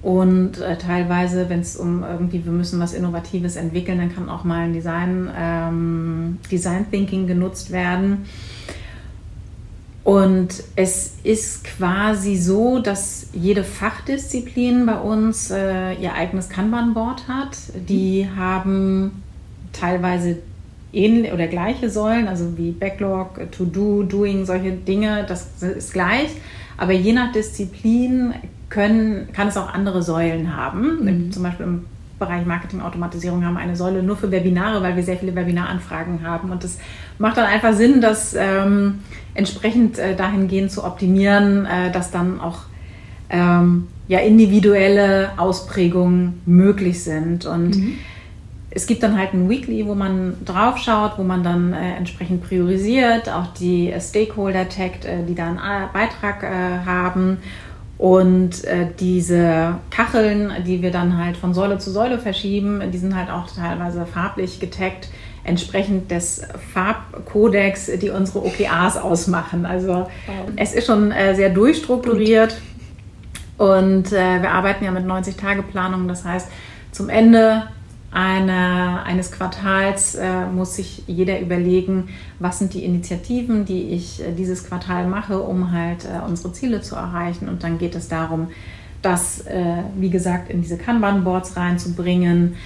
und 0.00 0.60
äh, 0.60 0.78
teilweise, 0.78 1.48
wenn 1.48 1.60
es 1.60 1.76
um 1.76 2.04
irgendwie, 2.04 2.44
wir 2.44 2.52
müssen 2.52 2.78
was 2.78 2.94
Innovatives 2.94 3.56
entwickeln, 3.56 3.98
dann 3.98 4.14
kann 4.14 4.28
auch 4.28 4.44
mal 4.44 4.60
ein 4.60 4.72
Design, 4.72 5.28
ähm, 5.36 6.38
Design 6.50 6.88
Thinking 6.90 7.26
genutzt 7.26 7.72
werden. 7.72 8.26
Und 10.08 10.64
es 10.74 11.16
ist 11.22 11.64
quasi 11.64 12.36
so, 12.36 12.78
dass 12.78 13.26
jede 13.34 13.62
Fachdisziplin 13.62 14.86
bei 14.86 14.98
uns 14.98 15.50
äh, 15.50 15.92
ihr 16.00 16.14
eigenes 16.14 16.48
Kanban-Board 16.48 17.28
hat. 17.28 17.58
Die 17.74 18.26
haben 18.34 19.22
teilweise 19.74 20.38
ähnliche 20.94 21.34
oder 21.34 21.46
gleiche 21.46 21.90
Säulen, 21.90 22.26
also 22.26 22.56
wie 22.56 22.70
Backlog, 22.70 23.52
To-Do, 23.52 24.04
Doing, 24.04 24.46
solche 24.46 24.72
Dinge, 24.72 25.26
das 25.28 25.62
ist 25.62 25.92
gleich. 25.92 26.30
Aber 26.78 26.92
je 26.92 27.12
nach 27.12 27.30
Disziplin 27.32 28.32
können, 28.70 29.28
kann 29.34 29.48
es 29.48 29.58
auch 29.58 29.74
andere 29.74 30.02
Säulen 30.02 30.56
haben. 30.56 31.04
Mhm. 31.04 31.32
Zum 31.32 31.42
Beispiel 31.42 31.66
im 31.66 31.84
Bereich 32.18 32.44
Marketing-Automatisierung 32.46 33.44
haben 33.44 33.56
eine 33.56 33.76
Säule 33.76 34.02
nur 34.02 34.16
für 34.16 34.30
Webinare, 34.30 34.82
weil 34.82 34.96
wir 34.96 35.02
sehr 35.02 35.16
viele 35.16 35.34
Webinaranfragen 35.34 36.26
haben. 36.26 36.50
Und 36.50 36.64
das 36.64 36.78
macht 37.18 37.36
dann 37.36 37.46
einfach 37.46 37.72
Sinn, 37.74 38.00
das 38.00 38.34
ähm, 38.34 39.00
entsprechend 39.34 39.98
äh, 39.98 40.16
dahingehend 40.16 40.70
zu 40.70 40.84
optimieren, 40.84 41.66
äh, 41.66 41.92
dass 41.92 42.10
dann 42.10 42.40
auch 42.40 42.60
ähm, 43.30 43.88
ja, 44.08 44.20
individuelle 44.20 45.30
Ausprägungen 45.36 46.40
möglich 46.46 47.04
sind. 47.04 47.46
Und 47.46 47.76
mhm. 47.76 47.98
es 48.70 48.86
gibt 48.86 49.02
dann 49.02 49.16
halt 49.16 49.34
ein 49.34 49.48
Weekly, 49.48 49.86
wo 49.86 49.94
man 49.94 50.34
drauf 50.44 50.78
schaut, 50.78 51.18
wo 51.18 51.22
man 51.22 51.42
dann 51.42 51.72
äh, 51.72 51.96
entsprechend 51.96 52.42
priorisiert, 52.42 53.28
auch 53.28 53.52
die 53.54 53.94
Stakeholder 54.00 54.68
taggt, 54.68 55.04
äh, 55.04 55.24
die 55.24 55.34
da 55.34 55.48
einen 55.48 55.58
Beitrag 55.92 56.42
äh, 56.42 56.86
haben 56.86 57.38
und 57.98 58.64
äh, 58.64 58.86
diese 59.00 59.78
Kacheln, 59.90 60.52
die 60.64 60.82
wir 60.82 60.92
dann 60.92 61.18
halt 61.18 61.36
von 61.36 61.52
Säule 61.52 61.78
zu 61.78 61.90
Säule 61.90 62.18
verschieben, 62.18 62.80
die 62.92 62.98
sind 62.98 63.16
halt 63.16 63.28
auch 63.28 63.50
teilweise 63.50 64.06
farblich 64.06 64.60
getaggt, 64.60 65.08
entsprechend 65.42 66.10
des 66.12 66.42
Farbkodex, 66.72 67.90
die 68.00 68.10
unsere 68.10 68.44
OKAs 68.44 68.96
ausmachen. 68.96 69.66
Also 69.66 69.88
wow. 69.88 70.08
es 70.54 70.74
ist 70.74 70.86
schon 70.86 71.10
äh, 71.10 71.34
sehr 71.34 71.50
durchstrukturiert 71.50 72.56
Gut. 73.56 73.68
und 73.68 74.12
äh, 74.12 74.42
wir 74.42 74.52
arbeiten 74.52 74.84
ja 74.84 74.92
mit 74.92 75.04
90-Tage-Planung. 75.04 76.06
Das 76.06 76.24
heißt, 76.24 76.48
zum 76.92 77.08
Ende 77.08 77.64
eine, 78.10 79.02
eines 79.04 79.32
Quartals 79.32 80.14
äh, 80.14 80.46
muss 80.46 80.76
sich 80.76 81.02
jeder 81.06 81.40
überlegen, 81.40 82.08
was 82.38 82.58
sind 82.58 82.72
die 82.72 82.84
Initiativen, 82.84 83.66
die 83.66 83.90
ich 83.90 84.22
äh, 84.22 84.32
dieses 84.32 84.64
Quartal 84.64 85.06
mache, 85.06 85.40
um 85.40 85.72
halt 85.72 86.04
äh, 86.04 86.24
unsere 86.26 86.52
Ziele 86.52 86.80
zu 86.80 86.96
erreichen. 86.96 87.48
Und 87.48 87.62
dann 87.64 87.76
geht 87.76 87.94
es 87.94 88.08
darum, 88.08 88.48
das, 89.02 89.42
äh, 89.46 89.82
wie 89.96 90.10
gesagt, 90.10 90.50
in 90.50 90.62
diese 90.62 90.78
Kanban-Boards 90.78 91.56
reinzubringen. 91.56 92.56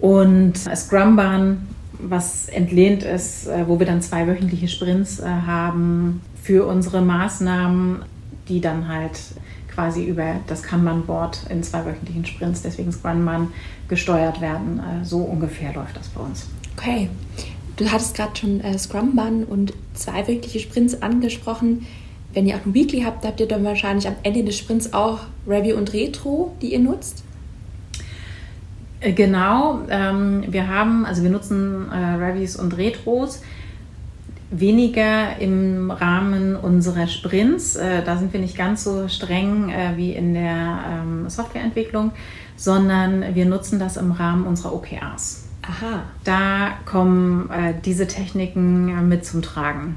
Und 0.00 0.54
Scrumban, 0.58 1.68
was 2.00 2.48
entlehnt 2.48 3.04
ist, 3.04 3.46
äh, 3.46 3.68
wo 3.68 3.78
wir 3.78 3.86
dann 3.86 4.02
zwei 4.02 4.26
wöchentliche 4.26 4.66
Sprints 4.66 5.20
äh, 5.20 5.26
haben 5.26 6.20
für 6.42 6.66
unsere 6.66 7.00
Maßnahmen, 7.00 8.02
die 8.48 8.60
dann 8.60 8.88
halt 8.88 9.20
quasi 9.74 10.04
über 10.04 10.36
das 10.46 10.62
Kanban-Board 10.62 11.46
in 11.50 11.62
zwei 11.62 11.84
wöchentlichen 11.84 12.24
Sprints, 12.24 12.62
deswegen 12.62 12.92
Scrumban, 12.92 13.52
gesteuert 13.88 14.40
werden. 14.40 14.80
Äh, 14.80 15.04
so 15.04 15.18
ungefähr 15.18 15.72
läuft 15.72 15.96
das 15.96 16.08
bei 16.08 16.20
uns. 16.20 16.46
Okay. 16.76 17.08
Du 17.76 17.90
hattest 17.90 18.14
gerade 18.14 18.36
schon 18.36 18.60
äh, 18.60 18.78
Scrumban 18.78 19.44
und 19.44 19.72
zweiwöchentliche 19.94 20.60
Sprints 20.60 21.02
angesprochen. 21.02 21.86
Wenn 22.32 22.46
ihr 22.46 22.56
auch 22.56 22.64
ein 22.64 22.74
Weekly 22.74 23.02
habt, 23.02 23.24
habt 23.24 23.40
ihr 23.40 23.48
dann 23.48 23.64
wahrscheinlich 23.64 24.06
am 24.06 24.16
Ende 24.22 24.44
des 24.44 24.58
Sprints 24.58 24.92
auch 24.92 25.20
Review 25.46 25.76
und 25.76 25.92
Retro, 25.92 26.54
die 26.62 26.72
ihr 26.72 26.78
nutzt? 26.78 27.24
Äh, 29.00 29.12
genau, 29.12 29.80
ähm, 29.90 30.44
wir 30.48 30.68
haben, 30.68 31.04
also 31.04 31.22
wir 31.22 31.30
nutzen 31.30 31.90
äh, 31.90 31.96
Reviews 31.96 32.56
und 32.56 32.76
Retros 32.76 33.42
weniger 34.50 35.38
im 35.38 35.90
Rahmen 35.90 36.56
unserer 36.56 37.06
Sprints. 37.06 37.76
Äh, 37.76 38.02
da 38.04 38.16
sind 38.16 38.32
wir 38.32 38.40
nicht 38.40 38.56
ganz 38.56 38.84
so 38.84 39.08
streng 39.08 39.70
äh, 39.70 39.96
wie 39.96 40.12
in 40.12 40.34
der 40.34 40.78
ähm, 40.88 41.28
Softwareentwicklung, 41.28 42.12
sondern 42.56 43.34
wir 43.34 43.46
nutzen 43.46 43.78
das 43.78 43.96
im 43.96 44.12
Rahmen 44.12 44.46
unserer 44.46 44.74
OKRs. 44.74 45.44
Aha. 45.62 46.02
Da 46.24 46.78
kommen 46.84 47.50
äh, 47.50 47.74
diese 47.84 48.06
Techniken 48.06 49.08
mit 49.08 49.24
zum 49.24 49.42
Tragen. 49.42 49.96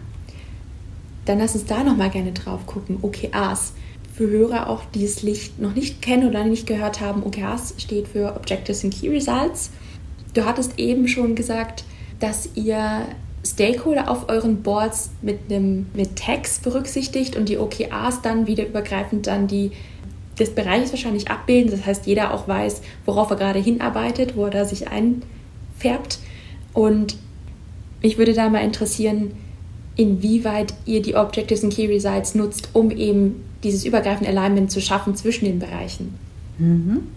Dann 1.26 1.40
lass 1.40 1.56
uns 1.56 1.66
da 1.66 1.84
nochmal 1.84 2.10
gerne 2.10 2.32
drauf 2.32 2.66
gucken. 2.66 3.00
OKRs. 3.02 3.74
Für 4.14 4.28
Hörer 4.28 4.68
auch, 4.70 4.84
die 4.96 5.04
es 5.06 5.24
noch 5.60 5.76
nicht 5.76 6.02
kennen 6.02 6.28
oder 6.28 6.44
nicht 6.44 6.66
gehört 6.66 7.02
haben, 7.02 7.22
OKRs 7.22 7.76
steht 7.78 8.08
für 8.08 8.36
Objectives 8.36 8.84
and 8.84 8.94
Key 8.94 9.10
Results. 9.10 9.70
Du 10.34 10.46
hattest 10.46 10.80
eben 10.80 11.08
schon 11.08 11.36
gesagt, 11.36 11.84
dass 12.20 12.50
ihr 12.56 13.08
Stakeholder 13.52 14.10
auf 14.10 14.30
euren 14.30 14.62
Boards 14.64 15.12
mit 15.22 15.40
einem 15.50 15.88
mit 15.94 16.16
Tags 16.16 16.60
berücksichtigt 16.60 17.36
und 17.36 17.50
die 17.50 17.58
OKRs 17.58 18.22
dann 18.22 18.48
wieder 18.48 18.68
übergreifend 18.68 19.28
dann 19.28 19.48
die 19.48 19.72
des 20.40 20.54
Bereiches 20.54 20.92
wahrscheinlich 20.92 21.30
abbilden. 21.30 21.72
Das 21.72 21.86
heißt, 21.86 22.06
jeder 22.06 22.34
auch 22.34 22.48
weiß, 22.48 22.82
worauf 23.06 23.30
er 23.32 23.38
gerade 23.38 23.60
hinarbeitet, 23.60 24.36
wo 24.36 24.46
er 24.46 24.52
da 24.52 24.66
sich 24.66 24.88
einfärbt. 24.88 26.20
Und 26.74 27.18
mich 28.02 28.18
würde 28.18 28.34
da 28.34 28.50
mal 28.50 28.64
interessieren, 28.64 29.32
inwieweit 29.96 30.74
ihr 30.86 31.02
die 31.02 31.16
Objectives 31.16 31.64
und 31.64 31.74
Key 31.74 31.88
Results 31.88 32.36
nutzt, 32.36 32.70
um 32.74 32.92
eben 32.92 33.44
dieses 33.64 33.84
übergreifende 33.84 34.30
Alignment 34.30 34.72
zu 34.72 34.80
schaffen 34.80 35.16
zwischen 35.16 35.46
den 35.46 35.60
Bereichen. 35.60 36.14
Mhm. 36.60 37.08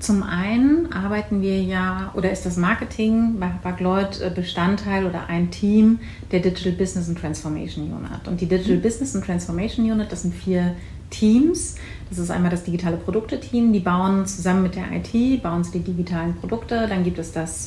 Zum 0.00 0.22
einen 0.22 0.92
arbeiten 0.92 1.42
wir 1.42 1.60
ja, 1.60 2.12
oder 2.14 2.30
ist 2.30 2.46
das 2.46 2.56
Marketing 2.56 3.40
bei 3.40 3.46
Hapag-Lloyd 3.46 4.20
äh, 4.20 4.30
Bestandteil 4.32 5.04
oder 5.06 5.26
ein 5.26 5.50
Team 5.50 5.98
der 6.30 6.40
Digital 6.40 6.72
Business 6.72 7.08
and 7.08 7.18
Transformation 7.18 7.84
Unit. 7.92 8.28
Und 8.28 8.40
die 8.40 8.46
Digital 8.46 8.76
mhm. 8.76 8.82
Business 8.82 9.16
and 9.16 9.24
Transformation 9.24 9.90
Unit, 9.90 10.12
das 10.12 10.22
sind 10.22 10.34
vier 10.34 10.76
Teams. 11.10 11.76
Das 12.10 12.18
ist 12.18 12.30
einmal 12.30 12.50
das 12.50 12.62
digitale 12.62 12.96
Produkte-Team, 12.96 13.72
die 13.72 13.80
bauen 13.80 14.24
zusammen 14.26 14.62
mit 14.62 14.76
der 14.76 14.84
IT, 14.92 15.42
bauen 15.42 15.64
sie 15.64 15.78
die 15.78 15.92
digitalen 15.92 16.34
Produkte. 16.36 16.86
Dann 16.88 17.02
gibt 17.02 17.18
es 17.18 17.32
das 17.32 17.64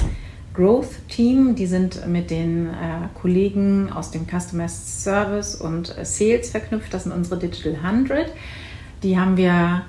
Growth-Team, 0.53 1.55
die 1.55 1.65
sind 1.65 2.07
mit 2.07 2.29
den 2.29 2.67
äh, 2.67 3.07
Kollegen 3.19 3.91
aus 3.91 4.11
dem 4.11 4.25
Customer 4.25 4.69
Service 4.69 5.55
und 5.55 5.95
Sales 6.03 6.49
verknüpft. 6.49 6.93
Das 6.93 7.03
sind 7.03 7.11
unsere 7.11 7.39
Digital 7.39 7.77
100. 7.83 8.31
Die 9.03 9.19
haben 9.19 9.35
wir 9.35 9.83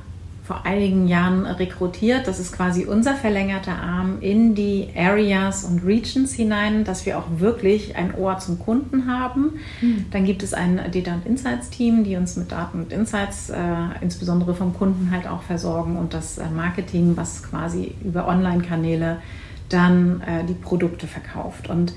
vor 0.44 0.66
einigen 0.66 1.06
Jahren 1.06 1.46
rekrutiert. 1.46 2.26
Das 2.26 2.40
ist 2.40 2.52
quasi 2.52 2.84
unser 2.84 3.14
verlängerter 3.14 3.80
Arm 3.80 4.18
in 4.20 4.56
die 4.56 4.88
Areas 4.96 5.64
und 5.64 5.84
Regions 5.87 6.32
hinein, 6.32 6.82
dass 6.82 7.06
wir 7.06 7.16
auch 7.16 7.26
wirklich 7.38 7.94
ein 7.94 8.12
Ohr 8.14 8.38
zum 8.38 8.58
Kunden 8.58 9.06
haben. 9.06 9.61
Mhm. 9.80 10.06
Dann 10.11 10.25
gibt 10.25 10.42
es 10.42 10.52
ein 10.52 10.80
Data 10.92 11.14
und 11.14 11.26
Insights 11.26 11.70
Team, 11.70 12.02
die 12.02 12.16
uns 12.16 12.37
mit 12.37 12.50
Daten 12.50 12.80
und 12.80 12.92
Insights 12.92 13.50
äh, 13.50 13.56
insbesondere 14.00 14.54
vom 14.54 14.75
Kunden 14.75 15.12
halt 15.12 15.28
auch 15.28 15.42
versorgen 15.42 15.96
und 15.96 16.12
das 16.12 16.38
äh, 16.38 16.50
Marketing, 16.50 17.16
was 17.16 17.44
quasi 17.44 17.94
über 18.02 18.26
Online-Kanäle 18.26 19.18
dann 19.68 20.22
äh, 20.22 20.42
die 20.44 20.54
Produkte 20.54 21.06
verkauft. 21.06 21.70
Und 21.70 21.92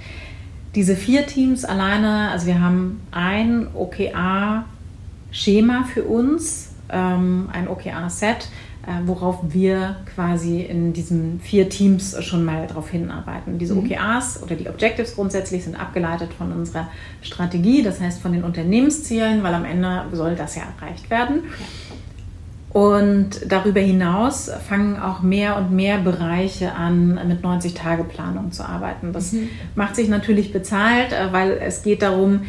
diese 0.76 0.96
vier 0.96 1.26
Teams 1.26 1.66
alleine, 1.66 2.30
also 2.30 2.46
wir 2.46 2.62
haben 2.62 3.02
ein 3.10 3.70
OKA-Schema 3.74 4.66
für 5.92 6.04
uns, 6.04 6.75
ähm, 6.96 7.50
ein 7.52 7.68
OKR-Set, 7.68 8.48
äh, 8.88 9.06
worauf 9.06 9.40
wir 9.50 9.98
quasi 10.16 10.62
in 10.62 10.94
diesen 10.94 11.40
vier 11.42 11.70
Teams 11.70 12.16
schon 12.24 12.46
mal 12.46 12.66
darauf 12.68 12.90
hinarbeiten. 12.90 13.60
Diese 13.60 13.76
mhm. 13.76 13.92
OKRs 13.92 14.42
oder 14.42 14.56
die 14.56 14.70
Objectives 14.70 15.16
grundsätzlich 15.16 15.66
sind 15.66 15.80
abgeleitet 15.80 16.34
von 16.34 16.52
unserer 16.52 16.88
Strategie, 17.22 17.84
das 17.84 18.00
heißt 18.00 18.22
von 18.22 18.32
den 18.32 18.44
Unternehmenszielen, 18.44 19.44
weil 19.44 19.54
am 19.54 19.66
Ende 19.66 20.06
soll 20.14 20.36
das 20.36 20.56
ja 20.56 20.64
erreicht 20.80 21.10
werden. 21.10 21.44
Und 22.72 23.50
darüber 23.50 23.80
hinaus 23.80 24.52
fangen 24.68 25.00
auch 25.00 25.22
mehr 25.22 25.56
und 25.56 25.72
mehr 25.72 25.98
Bereiche 25.98 26.74
an, 26.74 27.20
mit 27.26 27.42
90-Tage-Planung 27.42 28.52
zu 28.52 28.68
arbeiten. 28.68 29.14
Das 29.14 29.32
mhm. 29.32 29.50
macht 29.76 29.96
sich 29.96 30.10
natürlich 30.10 30.52
bezahlt, 30.52 31.14
äh, 31.14 31.32
weil 31.32 31.52
es 31.52 31.84
geht 31.84 32.02
darum, 32.02 32.42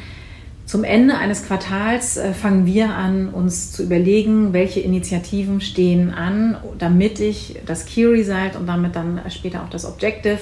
zum 0.66 0.82
Ende 0.82 1.16
eines 1.16 1.46
Quartals 1.46 2.16
äh, 2.16 2.34
fangen 2.34 2.66
wir 2.66 2.90
an, 2.90 3.28
uns 3.28 3.70
zu 3.70 3.84
überlegen, 3.84 4.52
welche 4.52 4.80
Initiativen 4.80 5.60
stehen 5.60 6.12
an, 6.12 6.56
damit 6.76 7.20
ich 7.20 7.60
das 7.64 7.86
Key 7.86 8.04
Result 8.04 8.56
und 8.58 8.66
damit 8.66 8.96
dann 8.96 9.20
später 9.30 9.62
auch 9.62 9.70
das 9.70 9.84
Objective 9.84 10.40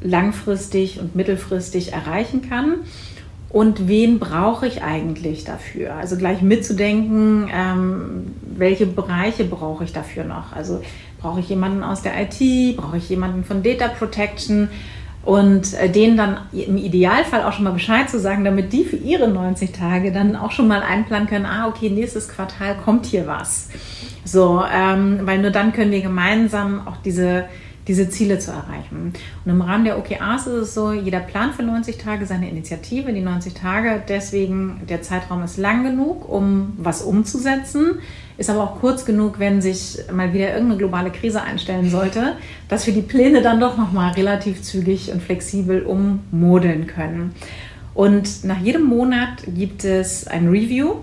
langfristig 0.00 1.00
und 1.00 1.16
mittelfristig 1.16 1.92
erreichen 1.92 2.48
kann. 2.48 2.76
Und 3.48 3.88
wen 3.88 4.20
brauche 4.20 4.68
ich 4.68 4.84
eigentlich 4.84 5.42
dafür? 5.42 5.94
Also 5.94 6.16
gleich 6.16 6.40
mitzudenken, 6.40 7.50
ähm, 7.52 8.26
welche 8.56 8.86
Bereiche 8.86 9.42
brauche 9.42 9.82
ich 9.82 9.92
dafür 9.92 10.22
noch? 10.22 10.52
Also 10.52 10.80
brauche 11.20 11.40
ich 11.40 11.48
jemanden 11.48 11.82
aus 11.82 12.02
der 12.02 12.12
IT? 12.22 12.76
Brauche 12.76 12.98
ich 12.98 13.08
jemanden 13.08 13.42
von 13.42 13.64
Data 13.64 13.88
Protection? 13.88 14.68
Und 15.22 15.74
äh, 15.74 15.90
denen 15.90 16.16
dann 16.16 16.38
im 16.52 16.76
Idealfall 16.76 17.42
auch 17.44 17.52
schon 17.52 17.64
mal 17.64 17.72
Bescheid 17.72 18.08
zu 18.08 18.18
sagen, 18.18 18.44
damit 18.44 18.72
die 18.72 18.84
für 18.84 18.96
ihre 18.96 19.28
90 19.28 19.72
Tage 19.72 20.12
dann 20.12 20.34
auch 20.34 20.50
schon 20.50 20.66
mal 20.66 20.82
einplanen 20.82 21.28
können, 21.28 21.46
ah, 21.46 21.68
okay, 21.68 21.90
nächstes 21.90 22.28
Quartal 22.28 22.76
kommt 22.84 23.06
hier 23.06 23.26
was. 23.26 23.68
So, 24.24 24.62
ähm, 24.72 25.20
weil 25.24 25.40
nur 25.40 25.50
dann 25.50 25.72
können 25.72 25.90
wir 25.90 26.00
gemeinsam 26.00 26.86
auch 26.86 26.96
diese 27.04 27.44
diese 27.90 28.08
Ziele 28.08 28.38
zu 28.38 28.52
erreichen. 28.52 29.12
Und 29.44 29.50
im 29.50 29.60
Rahmen 29.60 29.84
der 29.84 29.98
OKRs 29.98 30.46
ist 30.46 30.54
es 30.54 30.74
so, 30.74 30.92
jeder 30.92 31.18
plant 31.18 31.56
für 31.56 31.64
90 31.64 31.98
Tage 31.98 32.24
seine 32.24 32.48
Initiative, 32.48 33.12
die 33.12 33.20
90 33.20 33.52
Tage. 33.52 34.00
Deswegen, 34.08 34.82
der 34.88 35.02
Zeitraum 35.02 35.42
ist 35.42 35.58
lang 35.58 35.82
genug, 35.82 36.28
um 36.28 36.74
was 36.78 37.02
umzusetzen, 37.02 37.98
ist 38.38 38.48
aber 38.48 38.62
auch 38.62 38.78
kurz 38.78 39.04
genug, 39.04 39.40
wenn 39.40 39.60
sich 39.60 39.98
mal 40.12 40.32
wieder 40.32 40.52
irgendeine 40.52 40.76
globale 40.78 41.10
Krise 41.10 41.42
einstellen 41.42 41.90
sollte, 41.90 42.36
dass 42.68 42.86
wir 42.86 42.94
die 42.94 43.02
Pläne 43.02 43.42
dann 43.42 43.58
doch 43.58 43.76
nochmal 43.76 44.12
relativ 44.12 44.62
zügig 44.62 45.10
und 45.10 45.20
flexibel 45.20 45.82
ummodeln 45.82 46.86
können. 46.86 47.34
Und 47.92 48.44
nach 48.44 48.60
jedem 48.60 48.84
Monat 48.84 49.42
gibt 49.48 49.84
es 49.84 50.28
ein 50.28 50.46
Review. 50.46 50.98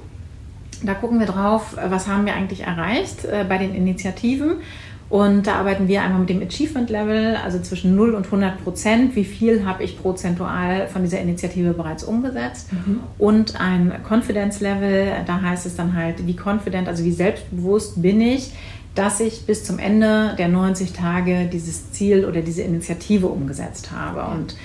Da 0.84 0.94
gucken 0.94 1.20
wir 1.20 1.28
drauf, 1.28 1.76
was 1.90 2.08
haben 2.08 2.26
wir 2.26 2.34
eigentlich 2.34 2.62
erreicht 2.62 3.26
äh, 3.26 3.44
bei 3.44 3.58
den 3.58 3.76
Initiativen 3.76 4.62
und 5.10 5.48
da 5.48 5.56
arbeiten 5.56 5.88
wir 5.88 6.02
einmal 6.02 6.20
mit 6.20 6.30
dem 6.30 6.42
Achievement 6.42 6.90
Level, 6.90 7.38
also 7.38 7.60
zwischen 7.60 7.96
0 7.96 8.14
und 8.14 8.26
100 8.26 8.62
Prozent. 8.64 9.16
Wie 9.16 9.24
viel 9.24 9.66
habe 9.66 9.84
ich 9.84 10.02
prozentual 10.02 10.88
von 10.88 11.02
dieser 11.04 11.22
Initiative 11.22 11.74
bereits 11.74 12.04
umgesetzt? 12.04 12.74
Mhm. 12.74 13.00
Und 13.18 13.60
ein 13.60 13.94
Confidence 14.08 14.60
Level, 14.60 15.14
da 15.26 15.42
heißt 15.42 15.66
es 15.66 15.78
dann 15.78 15.96
halt, 15.96 16.28
wie 16.28 16.36
confident, 16.36 16.90
also 16.90 17.06
wie 17.06 17.14
selbstbewusst 17.14 18.02
bin 18.02 18.20
ich, 18.20 18.52
dass 18.96 19.22
ich 19.22 19.46
bis 19.46 19.64
zum 19.64 19.80
Ende 19.80 20.36
der 20.38 20.50
90 20.50 20.92
Tage 20.92 21.48
dieses 21.52 21.92
Ziel 21.92 22.26
oder 22.26 22.42
diese 22.42 22.64
Initiative 22.64 23.28
umgesetzt 23.28 23.92
habe. 23.92 24.30
Und 24.36 24.58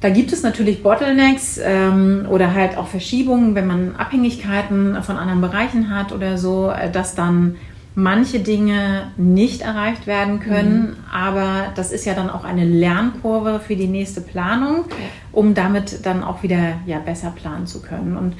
da 0.00 0.08
gibt 0.08 0.32
es 0.32 0.42
natürlich 0.42 0.82
Bottlenecks 0.82 1.60
ähm, 1.62 2.26
oder 2.30 2.54
halt 2.54 2.78
auch 2.78 2.86
Verschiebungen, 2.86 3.54
wenn 3.54 3.66
man 3.66 3.96
Abhängigkeiten 3.96 5.02
von 5.02 5.16
anderen 5.16 5.40
Bereichen 5.42 5.94
hat 5.94 6.10
oder 6.12 6.38
so, 6.38 6.70
äh, 6.70 6.90
dass 6.90 7.14
dann 7.14 7.56
manche 7.94 8.40
Dinge 8.40 9.12
nicht 9.16 9.62
erreicht 9.62 10.06
werden 10.06 10.40
können, 10.40 10.80
mhm. 10.80 10.96
aber 11.12 11.72
das 11.74 11.92
ist 11.92 12.06
ja 12.06 12.14
dann 12.14 12.30
auch 12.30 12.44
eine 12.44 12.64
Lernkurve 12.64 13.60
für 13.60 13.76
die 13.76 13.86
nächste 13.86 14.20
Planung, 14.22 14.86
um 15.30 15.54
damit 15.54 16.06
dann 16.06 16.24
auch 16.24 16.42
wieder 16.42 16.76
ja, 16.86 16.98
besser 16.98 17.30
planen 17.30 17.66
zu 17.66 17.82
können. 17.82 18.16
Und 18.16 18.34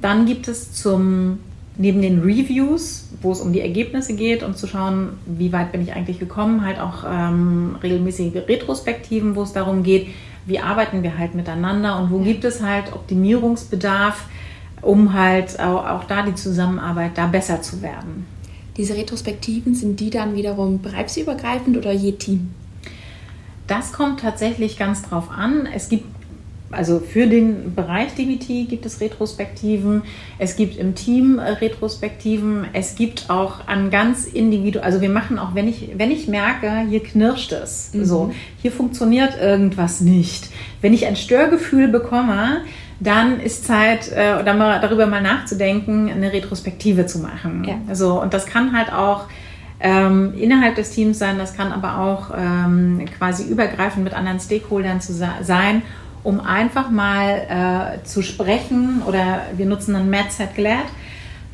dann 0.00 0.26
gibt 0.26 0.46
es 0.46 0.72
zum 0.72 1.40
neben 1.78 2.02
den 2.02 2.20
Reviews, 2.22 3.08
wo 3.22 3.30
es 3.30 3.40
um 3.40 3.52
die 3.52 3.60
Ergebnisse 3.60 4.14
geht, 4.14 4.42
um 4.42 4.54
zu 4.54 4.66
schauen, 4.66 5.10
wie 5.26 5.52
weit 5.52 5.70
bin 5.70 5.80
ich 5.80 5.94
eigentlich 5.94 6.18
gekommen, 6.18 6.66
halt 6.66 6.80
auch 6.80 7.04
ähm, 7.08 7.76
regelmäßige 7.80 8.34
Retrospektiven, 8.34 9.36
wo 9.36 9.42
es 9.42 9.52
darum 9.52 9.84
geht, 9.84 10.08
wie 10.44 10.58
arbeiten 10.58 11.04
wir 11.04 11.16
halt 11.16 11.34
miteinander 11.34 12.00
und 12.00 12.10
wo 12.10 12.18
gibt 12.18 12.44
es 12.44 12.62
halt 12.62 12.92
Optimierungsbedarf, 12.92 14.24
um 14.82 15.12
halt 15.12 15.60
auch, 15.60 15.86
auch 15.86 16.04
da 16.04 16.22
die 16.22 16.34
Zusammenarbeit 16.34 17.12
da 17.16 17.26
besser 17.26 17.62
zu 17.62 17.80
werden. 17.80 18.26
Diese 18.78 18.96
Retrospektiven, 18.96 19.74
sind 19.74 20.00
die 20.00 20.10
dann 20.10 20.36
wiederum 20.36 20.80
bereichsübergreifend 20.80 21.76
oder 21.76 21.92
je 21.92 22.12
Team? 22.12 22.50
Das 23.66 23.92
kommt 23.92 24.20
tatsächlich 24.20 24.78
ganz 24.78 25.02
drauf 25.02 25.30
an. 25.30 25.68
Es 25.74 25.90
gibt 25.90 26.04
also 26.70 27.00
für 27.00 27.26
den 27.26 27.74
Bereich 27.74 28.14
DBT 28.14 28.68
gibt 28.68 28.84
es 28.84 29.00
Retrospektiven, 29.00 30.02
es 30.38 30.56
gibt 30.56 30.76
im 30.76 30.94
Team 30.94 31.38
Retrospektiven, 31.38 32.66
es 32.74 32.94
gibt 32.94 33.30
auch 33.30 33.66
an 33.66 33.90
ganz 33.90 34.26
individuell, 34.26 34.84
also 34.84 35.00
wir 35.00 35.08
machen 35.08 35.38
auch, 35.38 35.54
wenn 35.54 35.66
ich, 35.66 35.90
wenn 35.96 36.10
ich 36.10 36.28
merke, 36.28 36.86
hier 36.88 37.02
knirscht 37.02 37.52
es, 37.52 37.92
mhm. 37.94 38.04
so, 38.04 38.32
hier 38.60 38.70
funktioniert 38.70 39.40
irgendwas 39.40 40.00
nicht. 40.02 40.50
Wenn 40.82 40.92
ich 40.92 41.06
ein 41.06 41.16
Störgefühl 41.16 41.88
bekomme, 41.88 42.62
dann 43.00 43.40
ist 43.40 43.64
Zeit, 43.64 44.10
äh, 44.10 44.42
darüber 44.44 45.06
mal 45.06 45.22
nachzudenken, 45.22 46.10
eine 46.10 46.32
Retrospektive 46.32 47.06
zu 47.06 47.20
machen. 47.20 47.64
Ja. 47.64 47.74
Also, 47.88 48.20
und 48.20 48.34
das 48.34 48.46
kann 48.46 48.76
halt 48.76 48.92
auch 48.92 49.26
ähm, 49.80 50.34
innerhalb 50.36 50.74
des 50.74 50.90
Teams 50.90 51.18
sein, 51.18 51.38
das 51.38 51.56
kann 51.56 51.72
aber 51.72 52.00
auch 52.00 52.30
ähm, 52.36 53.04
quasi 53.16 53.44
übergreifend 53.44 54.02
mit 54.02 54.14
anderen 54.14 54.40
Stakeholdern 54.40 55.00
zu 55.00 55.12
sein, 55.12 55.82
um 56.24 56.40
einfach 56.40 56.90
mal 56.90 57.98
äh, 58.00 58.04
zu 58.04 58.22
sprechen 58.22 59.02
oder 59.06 59.42
wir 59.56 59.66
nutzen 59.66 59.94
dann 59.94 60.10
Mad 60.10 60.30
Set 60.30 60.56
Glad 60.56 60.86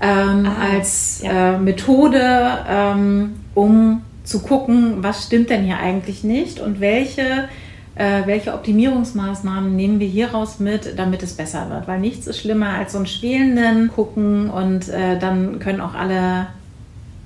ähm, 0.01 0.47
ah, 0.47 0.73
als 0.73 1.21
ja. 1.23 1.55
äh, 1.55 1.59
Methode, 1.59 2.59
ähm, 2.69 3.35
um 3.55 4.03
zu 4.25 4.40
gucken, 4.40 5.03
was 5.03 5.27
stimmt 5.27 5.51
denn 5.51 5.64
hier 5.64 5.79
eigentlich 5.79 6.25
nicht 6.25 6.61
und 6.61 6.81
welche 6.81 7.49
äh, 7.97 8.23
welche 8.27 8.55
Optimierungsmaßnahmen 8.55 9.75
nehmen 9.77 10.01
wir 10.01 10.09
hieraus 10.09 10.59
mit, 10.59 10.99
damit 10.99 11.23
es 11.23 11.35
besser 11.35 11.71
wird. 11.71 11.87
Weil 11.87 12.01
nichts 12.01 12.27
ist 12.27 12.41
schlimmer 12.41 12.71
als 12.71 12.93
so 12.93 12.99
ein 12.99 13.07
schwelenden 13.07 13.89
Gucken 13.89 14.51
und 14.51 14.89
äh, 14.89 15.19
dann 15.19 15.61
können 15.61 15.81
auch 15.81 15.95
alle 15.95 16.49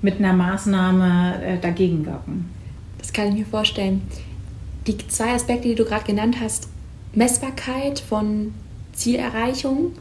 mit 0.01 0.19
einer 0.19 0.33
Maßnahme 0.33 1.43
äh, 1.43 1.57
dagegen 1.59 2.05
wirken. 2.05 2.49
Das 2.99 3.13
kann 3.13 3.29
ich 3.29 3.35
mir 3.35 3.45
vorstellen. 3.45 4.01
Die 4.87 4.97
zwei 5.07 5.33
Aspekte, 5.33 5.67
die 5.67 5.75
du 5.75 5.85
gerade 5.85 6.05
genannt 6.05 6.37
hast, 6.39 6.69
Messbarkeit 7.13 7.99
von 7.99 8.53
Zielerreichung 8.93 9.93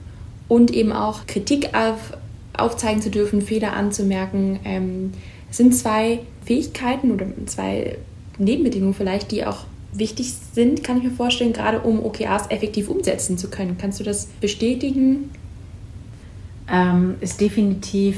und 0.48 0.70
eben 0.70 0.92
auch 0.92 1.26
Kritik 1.26 1.74
auf, 1.74 2.16
aufzeigen 2.56 3.00
zu 3.00 3.10
dürfen, 3.10 3.40
Fehler 3.40 3.72
anzumerken, 3.72 4.60
ähm, 4.64 5.12
sind 5.50 5.74
zwei 5.74 6.20
Fähigkeiten 6.44 7.10
oder 7.10 7.26
zwei 7.46 7.96
Nebenbedingungen 8.38 8.94
vielleicht, 8.94 9.30
die 9.30 9.46
auch 9.46 9.64
wichtig 9.98 10.34
sind, 10.52 10.84
kann 10.84 10.98
ich 10.98 11.04
mir 11.04 11.10
vorstellen, 11.10 11.52
gerade 11.52 11.80
um 11.80 12.04
OKRs 12.04 12.50
effektiv 12.50 12.88
umsetzen 12.88 13.38
zu 13.38 13.50
können. 13.50 13.76
Kannst 13.78 14.00
du 14.00 14.04
das 14.04 14.26
bestätigen? 14.40 15.30
Ähm, 16.70 17.16
ist 17.20 17.40
definitiv 17.40 18.16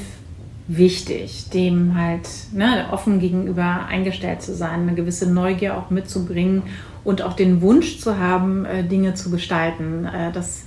wichtig, 0.67 1.49
dem 1.49 1.95
halt 1.97 2.29
ne, 2.53 2.87
offen 2.91 3.19
gegenüber 3.19 3.85
eingestellt 3.87 4.41
zu 4.41 4.53
sein, 4.53 4.81
eine 4.81 4.93
gewisse 4.93 5.29
Neugier 5.31 5.77
auch 5.77 5.89
mitzubringen 5.89 6.63
und 7.03 7.21
auch 7.21 7.33
den 7.33 7.61
Wunsch 7.61 7.99
zu 7.99 8.17
haben, 8.17 8.65
äh, 8.65 8.83
Dinge 8.83 9.13
zu 9.13 9.31
gestalten. 9.31 10.05
Äh, 10.05 10.31
das 10.31 10.65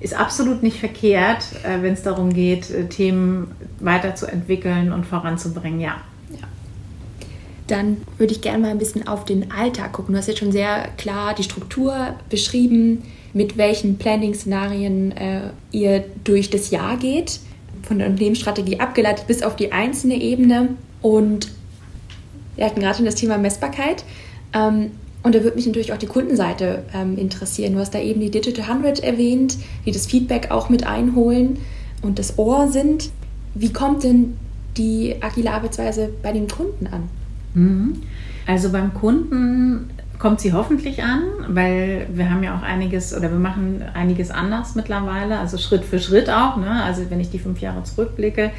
ist 0.00 0.18
absolut 0.18 0.62
nicht 0.62 0.78
verkehrt, 0.78 1.44
äh, 1.64 1.82
wenn 1.82 1.94
es 1.94 2.02
darum 2.02 2.32
geht, 2.32 2.70
äh, 2.70 2.86
Themen 2.86 3.50
weiterzuentwickeln 3.80 4.92
und 4.92 5.06
voranzubringen, 5.06 5.80
ja 5.80 5.96
dann 7.66 7.98
würde 8.18 8.32
ich 8.32 8.40
gerne 8.40 8.58
mal 8.58 8.70
ein 8.70 8.78
bisschen 8.78 9.08
auf 9.08 9.24
den 9.24 9.50
Alltag 9.50 9.92
gucken. 9.92 10.12
Du 10.14 10.18
hast 10.18 10.28
jetzt 10.28 10.38
schon 10.38 10.52
sehr 10.52 10.88
klar 10.96 11.34
die 11.34 11.42
Struktur 11.42 12.14
beschrieben, 12.30 13.02
mit 13.32 13.56
welchen 13.56 13.98
Planning-Szenarien 13.98 15.12
äh, 15.12 15.40
ihr 15.72 16.04
durch 16.24 16.50
das 16.50 16.70
Jahr 16.70 16.96
geht, 16.96 17.40
von 17.82 17.98
der 17.98 18.08
Unternehmensstrategie 18.08 18.80
abgeleitet 18.80 19.26
bis 19.26 19.42
auf 19.42 19.56
die 19.56 19.72
einzelne 19.72 20.14
Ebene. 20.14 20.70
Und 21.02 21.48
wir 22.56 22.64
hatten 22.64 22.80
gerade 22.80 22.96
schon 22.96 23.04
das 23.04 23.16
Thema 23.16 23.36
Messbarkeit. 23.36 24.04
Ähm, 24.52 24.92
und 25.22 25.34
da 25.34 25.42
würde 25.42 25.56
mich 25.56 25.66
natürlich 25.66 25.92
auch 25.92 25.98
die 25.98 26.06
Kundenseite 26.06 26.84
ähm, 26.94 27.18
interessieren. 27.18 27.74
Du 27.74 27.80
hast 27.80 27.94
da 27.94 27.98
eben 27.98 28.20
die 28.20 28.30
Digital 28.30 28.70
100 28.70 29.00
erwähnt, 29.00 29.58
die 29.84 29.90
das 29.90 30.06
Feedback 30.06 30.52
auch 30.52 30.68
mit 30.68 30.86
einholen 30.86 31.58
und 32.02 32.20
das 32.20 32.38
Ohr 32.38 32.68
sind. 32.68 33.10
Wie 33.54 33.72
kommt 33.72 34.04
denn 34.04 34.36
die 34.76 35.16
agile 35.20 35.50
Arbeitsweise 35.50 36.10
bei 36.22 36.30
den 36.30 36.46
Kunden 36.46 36.86
an? 36.86 37.08
Mhm. 37.56 38.02
Also 38.46 38.70
beim 38.70 38.94
Kunden 38.94 39.90
kommt 40.18 40.40
sie 40.40 40.52
hoffentlich 40.52 41.02
an, 41.02 41.22
weil 41.48 42.06
wir 42.12 42.30
haben 42.30 42.42
ja 42.42 42.56
auch 42.56 42.62
einiges 42.62 43.14
oder 43.14 43.30
wir 43.30 43.38
machen 43.38 43.82
einiges 43.94 44.30
anders 44.30 44.74
mittlerweile, 44.74 45.38
also 45.38 45.58
Schritt 45.58 45.84
für 45.84 45.98
Schritt 45.98 46.30
auch. 46.30 46.56
Ne? 46.56 46.82
Also 46.84 47.10
wenn 47.10 47.20
ich 47.20 47.30
die 47.30 47.38
fünf 47.38 47.60
Jahre 47.60 47.82
zurückblicke, 47.82 48.50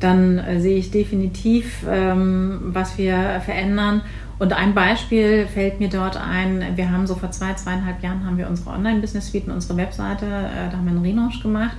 dann 0.00 0.38
äh, 0.38 0.60
sehe 0.60 0.78
ich 0.78 0.90
definitiv, 0.90 1.84
ähm, 1.88 2.60
was 2.66 2.98
wir 2.98 3.40
verändern. 3.44 4.02
Und 4.38 4.52
ein 4.52 4.74
Beispiel 4.74 5.46
fällt 5.46 5.78
mir 5.78 5.88
dort 5.88 6.16
ein. 6.16 6.64
Wir 6.74 6.90
haben 6.90 7.06
so 7.06 7.14
vor 7.14 7.30
zwei, 7.30 7.54
zweieinhalb 7.54 8.02
Jahren 8.02 8.26
haben 8.26 8.38
wir 8.38 8.48
unsere 8.48 8.70
Online-Business-Suite 8.70 9.46
und 9.46 9.54
unsere 9.54 9.76
Webseite, 9.76 10.26
äh, 10.26 10.70
da 10.70 10.76
haben 10.76 10.84
wir 10.84 10.92
einen 10.92 11.02
Relaunch 11.02 11.42
gemacht 11.42 11.76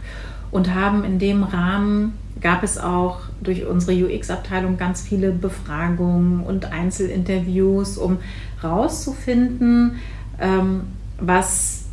und 0.53 0.73
haben 0.73 1.03
in 1.03 1.19
dem 1.19 1.43
Rahmen 1.43 2.13
gab 2.39 2.63
es 2.63 2.77
auch 2.77 3.21
durch 3.41 3.65
unsere 3.65 4.05
UX-Abteilung 4.05 4.77
ganz 4.77 5.01
viele 5.01 5.31
Befragungen 5.31 6.41
und 6.41 6.71
Einzelinterviews, 6.71 7.97
um 7.97 8.19
rauszufinden, 8.63 9.95
ähm, 10.39 10.81
was 11.19 11.85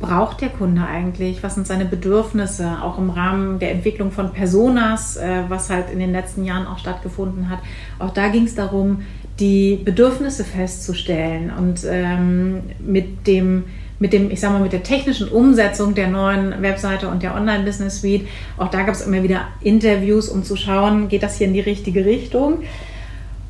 braucht 0.00 0.40
der 0.40 0.48
Kunde 0.48 0.86
eigentlich, 0.86 1.42
was 1.42 1.56
sind 1.56 1.66
seine 1.66 1.84
Bedürfnisse, 1.84 2.82
auch 2.82 2.98
im 2.98 3.10
Rahmen 3.10 3.58
der 3.58 3.72
Entwicklung 3.72 4.12
von 4.12 4.32
Personas, 4.32 5.18
äh, 5.18 5.42
was 5.48 5.68
halt 5.68 5.90
in 5.92 5.98
den 5.98 6.12
letzten 6.12 6.44
Jahren 6.44 6.66
auch 6.66 6.78
stattgefunden 6.78 7.50
hat. 7.50 7.58
Auch 7.98 8.14
da 8.14 8.28
ging 8.28 8.44
es 8.44 8.54
darum, 8.54 9.02
die 9.40 9.76
Bedürfnisse 9.84 10.44
festzustellen 10.44 11.50
und 11.50 11.84
ähm, 11.86 12.62
mit 12.78 13.26
dem 13.26 13.64
mit 14.00 14.14
dem, 14.14 14.30
ich 14.30 14.40
sag 14.40 14.50
mal, 14.50 14.60
mit 14.60 14.72
der 14.72 14.82
technischen 14.82 15.28
Umsetzung 15.28 15.94
der 15.94 16.08
neuen 16.08 16.62
Webseite 16.62 17.08
und 17.08 17.22
der 17.22 17.34
Online-Business 17.34 18.00
Suite. 18.00 18.26
Auch 18.56 18.68
da 18.68 18.82
gab 18.82 18.94
es 18.94 19.02
immer 19.02 19.22
wieder 19.22 19.42
Interviews, 19.60 20.28
um 20.28 20.42
zu 20.42 20.56
schauen, 20.56 21.08
geht 21.08 21.22
das 21.22 21.36
hier 21.36 21.46
in 21.46 21.52
die 21.52 21.60
richtige 21.60 22.04
Richtung. 22.04 22.60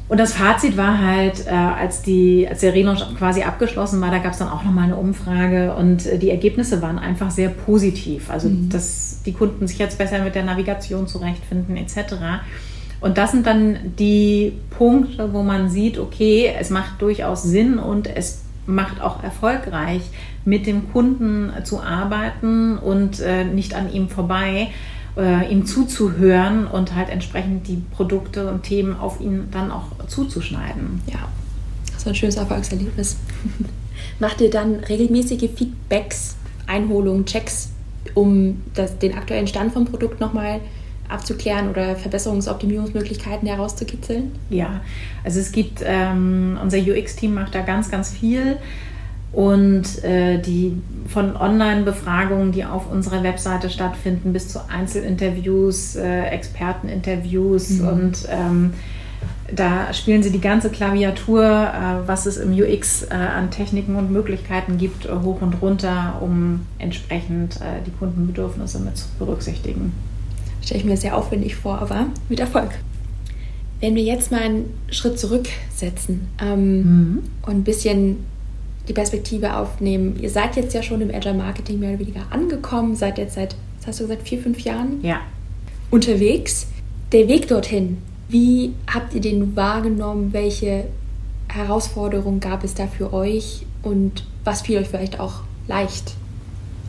Und 0.09 0.19
das 0.19 0.33
Fazit 0.33 0.77
war 0.77 1.01
halt, 1.01 1.47
äh, 1.47 1.51
als, 1.51 2.03
die, 2.03 2.49
als 2.51 2.63
der 2.63 2.75
Relaunch 2.75 3.01
quasi 3.17 3.43
abgeschlossen 3.43 4.01
war, 4.01 4.11
da 4.11 4.19
gab 4.19 4.33
es 4.33 4.39
dann 4.39 4.49
auch 4.49 4.65
nochmal 4.65 4.87
eine 4.87 4.97
Umfrage 4.97 5.73
und 5.77 6.05
äh, 6.05 6.19
die 6.19 6.31
Ergebnisse 6.31 6.83
waren 6.83 6.99
einfach 6.99 7.31
sehr 7.31 7.49
positiv. 7.49 8.29
Also, 8.29 8.49
mhm. 8.49 8.71
dass 8.71 9.23
die 9.25 9.33
Kunden 9.33 9.69
sich 9.69 9.79
jetzt 9.79 9.99
besser 9.99 10.19
mit 10.25 10.35
der 10.35 10.43
Navigation 10.43 11.07
zurechtfinden 11.07 11.77
etc. 11.77 12.17
Und 13.01 13.19
das 13.19 13.31
sind 13.31 13.47
dann 13.47 13.95
die 14.01 14.55
Punkte, 14.77 15.33
wo 15.33 15.45
man 15.45 15.71
sieht, 15.71 15.97
okay, 15.97 16.53
es 16.59 16.71
macht 16.71 17.01
durchaus 17.01 17.45
Sinn 17.45 17.79
und 17.79 18.09
es 18.09 18.41
macht 18.67 19.01
auch 19.01 19.23
erfolgreich, 19.23 20.03
mit 20.45 20.67
dem 20.67 20.91
Kunden 20.93 21.53
zu 21.65 21.83
arbeiten 21.83 22.79
und 22.79 23.21
äh, 23.21 23.45
nicht 23.45 23.75
an 23.75 23.93
ihm 23.93 24.09
vorbei 24.09 24.69
äh, 25.17 25.51
ihm 25.51 25.67
zuzuhören 25.67 26.67
und 26.67 26.95
halt 26.95 27.09
entsprechend 27.09 27.69
die 27.69 27.83
Produkte 27.95 28.49
und 28.51 28.63
Themen 28.63 28.97
auf 28.97 29.21
ihn 29.21 29.49
dann 29.51 29.71
auch 29.71 30.07
zuzuschneiden. 30.07 31.03
Ja, 31.07 31.29
das 31.93 32.07
war 32.07 32.13
ein 32.13 32.17
schönes 32.17 32.37
Erfolgserlebnis. 32.37 33.17
Macht 34.19 34.41
ihr 34.41 34.51
dann 34.51 34.77
regelmäßige 34.77 35.51
Feedbacks, 35.55 36.37
Einholungen, 36.67 37.27
Checks, 37.27 37.71
um 38.15 38.63
das, 38.75 38.99
den 38.99 39.15
aktuellen 39.15 39.47
Stand 39.47 39.73
vom 39.73 39.85
Produkt 39.85 40.21
nochmal 40.21 40.61
abzuklären 41.09 41.69
oder 41.69 41.97
Verbesserungsoptimierungsmöglichkeiten 41.97 43.49
herauszukitzeln? 43.49 44.33
Ja, 44.49 44.81
also 45.25 45.41
es 45.41 45.51
gibt, 45.51 45.83
ähm, 45.85 46.59
unser 46.63 46.79
UX-Team 46.79 47.35
macht 47.35 47.55
da 47.55 47.63
ganz, 47.63 47.91
ganz 47.91 48.11
viel. 48.11 48.59
Und 49.33 50.03
äh, 50.03 50.39
die 50.39 50.77
von 51.07 51.37
Online-Befragungen, 51.37 52.53
die 52.53 52.65
auf 52.65 52.91
unserer 52.91 53.23
Webseite 53.23 53.71
stattfinden, 53.71 54.33
bis 54.33 54.49
zu 54.49 54.61
Einzelinterviews, 54.69 55.97
äh, 55.97 56.23
Experteninterviews 56.27 57.71
mhm. 57.71 57.89
und 57.89 58.29
ähm, 58.29 58.73
da 59.55 59.93
spielen 59.93 60.23
sie 60.23 60.31
die 60.31 60.41
ganze 60.41 60.71
Klaviatur, 60.71 61.45
äh, 61.45 62.09
was 62.09 62.27
es 62.27 62.37
im 62.37 62.53
UX 62.53 63.03
äh, 63.03 63.15
an 63.15 63.51
Techniken 63.51 63.97
und 63.97 64.11
Möglichkeiten 64.11 64.79
gibt, 64.79 65.07
äh, 65.07 65.11
hoch 65.23 65.43
und 65.43 65.61
runter, 65.61 66.19
um 66.21 66.67
entsprechend 66.79 67.57
äh, 67.57 67.83
die 67.87 67.91
Kundenbedürfnisse 67.91 68.79
mit 68.81 68.97
zu 68.97 69.07
berücksichtigen. 69.19 69.93
Stelle 70.63 70.81
ich 70.81 70.87
mir 70.87 70.97
sehr 70.97 71.17
aufwendig 71.17 71.57
vor, 71.57 71.81
aber 71.81 72.07
mit 72.29 72.39
Erfolg. 72.39 72.71
Wenn 73.81 73.95
wir 73.95 74.03
jetzt 74.03 74.31
mal 74.31 74.43
einen 74.43 74.67
Schritt 74.91 75.19
zurücksetzen 75.19 76.29
ähm, 76.41 76.77
mhm. 76.77 77.19
und 77.47 77.55
ein 77.55 77.65
bisschen 77.65 78.19
die 78.89 78.93
Perspektive 78.93 79.57
aufnehmen. 79.57 80.17
Ihr 80.21 80.31
seid 80.31 80.57
jetzt 80.57 80.75
ja 80.75 80.83
schon 80.83 81.01
im 81.01 81.15
Agile 81.15 81.35
Marketing 81.35 81.79
mehr 81.79 81.91
oder 81.91 82.01
weniger 82.01 82.23
angekommen, 82.31 82.97
seid 82.97 83.19
jetzt 83.19 83.35
seit, 83.35 83.55
was 83.79 83.89
hast 83.89 84.01
du 84.01 84.05
gesagt, 84.05 84.27
vier, 84.27 84.41
fünf 84.41 84.61
Jahren 84.61 85.03
ja. 85.03 85.21
unterwegs. 85.91 86.67
Der 87.13 87.29
Weg 87.29 87.49
dorthin, 87.49 87.99
wie 88.29 88.73
habt 88.93 89.15
ihr 89.15 89.21
den 89.21 89.57
wahrgenommen? 89.57 90.33
Welche 90.33 90.87
Herausforderungen 91.49 92.41
gab 92.41 92.65
es 92.65 92.75
da 92.75 92.87
für 92.87 93.13
euch 93.13 93.67
und 93.83 94.25
was 94.45 94.63
fiel 94.63 94.79
euch 94.79 94.89
vielleicht 94.89 95.19
auch 95.19 95.41
leicht? 95.67 96.15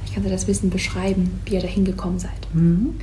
Ich 0.05 0.13
kann 0.13 0.23
dir 0.23 0.29
das 0.29 0.47
Wissen 0.47 0.69
beschreiben, 0.69 1.39
wie 1.45 1.55
ihr 1.55 1.61
da 1.61 1.67
hingekommen 1.67 2.19
seid. 2.19 2.47
Mhm. 2.53 2.95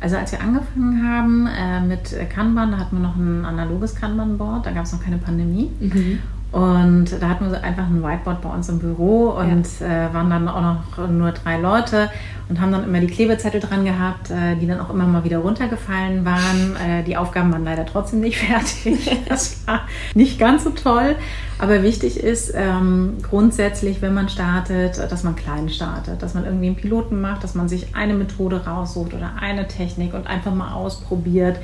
Also 0.00 0.16
als 0.16 0.32
wir 0.32 0.40
angefangen 0.40 1.06
haben 1.06 1.46
äh, 1.46 1.80
mit 1.80 2.14
Kanban, 2.30 2.70
da 2.70 2.78
hatten 2.78 2.96
wir 2.96 3.02
noch 3.02 3.16
ein 3.16 3.44
analoges 3.44 3.96
Kanban-Board, 3.96 4.64
da 4.64 4.70
gab 4.70 4.84
es 4.84 4.92
noch 4.92 5.02
keine 5.02 5.18
Pandemie. 5.18 5.70
Mhm. 5.80 6.20
Und 6.50 7.08
da 7.20 7.28
hatten 7.28 7.50
wir 7.50 7.62
einfach 7.62 7.84
ein 7.84 8.02
Whiteboard 8.02 8.40
bei 8.40 8.48
uns 8.48 8.70
im 8.70 8.78
Büro 8.78 9.30
und 9.30 9.66
ja. 9.80 10.08
äh, 10.08 10.14
waren 10.14 10.30
dann 10.30 10.48
auch 10.48 10.62
noch 10.62 11.08
nur 11.08 11.32
drei 11.32 11.58
Leute 11.58 12.08
und 12.48 12.58
haben 12.58 12.72
dann 12.72 12.84
immer 12.84 13.00
die 13.00 13.06
Klebezettel 13.06 13.60
dran 13.60 13.84
gehabt, 13.84 14.30
äh, 14.30 14.56
die 14.56 14.66
dann 14.66 14.80
auch 14.80 14.88
immer 14.88 15.06
mal 15.06 15.24
wieder 15.24 15.38
runtergefallen 15.38 16.24
waren. 16.24 16.38
Äh, 16.78 17.02
die 17.02 17.16
Aufgaben 17.16 17.52
waren 17.52 17.64
leider 17.64 17.84
trotzdem 17.84 18.20
nicht 18.20 18.38
fertig. 18.38 19.10
Das 19.28 19.66
war 19.66 19.80
nicht 20.14 20.38
ganz 20.38 20.64
so 20.64 20.70
toll. 20.70 21.16
Aber 21.58 21.82
wichtig 21.82 22.20
ist 22.20 22.52
ähm, 22.54 23.16
grundsätzlich, 23.22 24.00
wenn 24.00 24.14
man 24.14 24.28
startet, 24.28 24.98
dass 24.98 25.24
man 25.24 25.34
klein 25.34 25.68
startet, 25.68 26.22
dass 26.22 26.34
man 26.34 26.44
irgendwie 26.44 26.66
einen 26.66 26.76
Piloten 26.76 27.20
macht, 27.20 27.42
dass 27.42 27.56
man 27.56 27.68
sich 27.68 27.96
eine 27.96 28.14
Methode 28.14 28.64
raussucht 28.64 29.12
oder 29.12 29.32
eine 29.40 29.66
Technik 29.66 30.14
und 30.14 30.28
einfach 30.28 30.54
mal 30.54 30.72
ausprobiert 30.72 31.58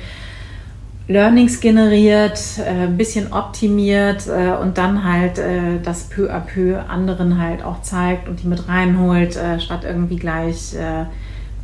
Learnings 1.07 1.59
generiert, 1.59 2.39
äh, 2.57 2.85
ein 2.85 2.97
bisschen 2.97 3.31
optimiert 3.31 4.27
äh, 4.27 4.55
und 4.59 4.79
dann 4.79 5.03
halt 5.03 5.37
äh, 5.37 5.79
das 5.83 6.05
peu 6.05 6.31
à 6.31 6.39
peu 6.39 6.79
anderen 6.87 7.39
halt 7.39 7.63
auch 7.63 7.83
zeigt 7.83 8.27
und 8.27 8.41
die 8.41 8.47
mit 8.47 8.67
reinholt, 8.67 9.37
statt 9.59 9.83
irgendwie 9.83 10.15
gleich, 10.15 10.75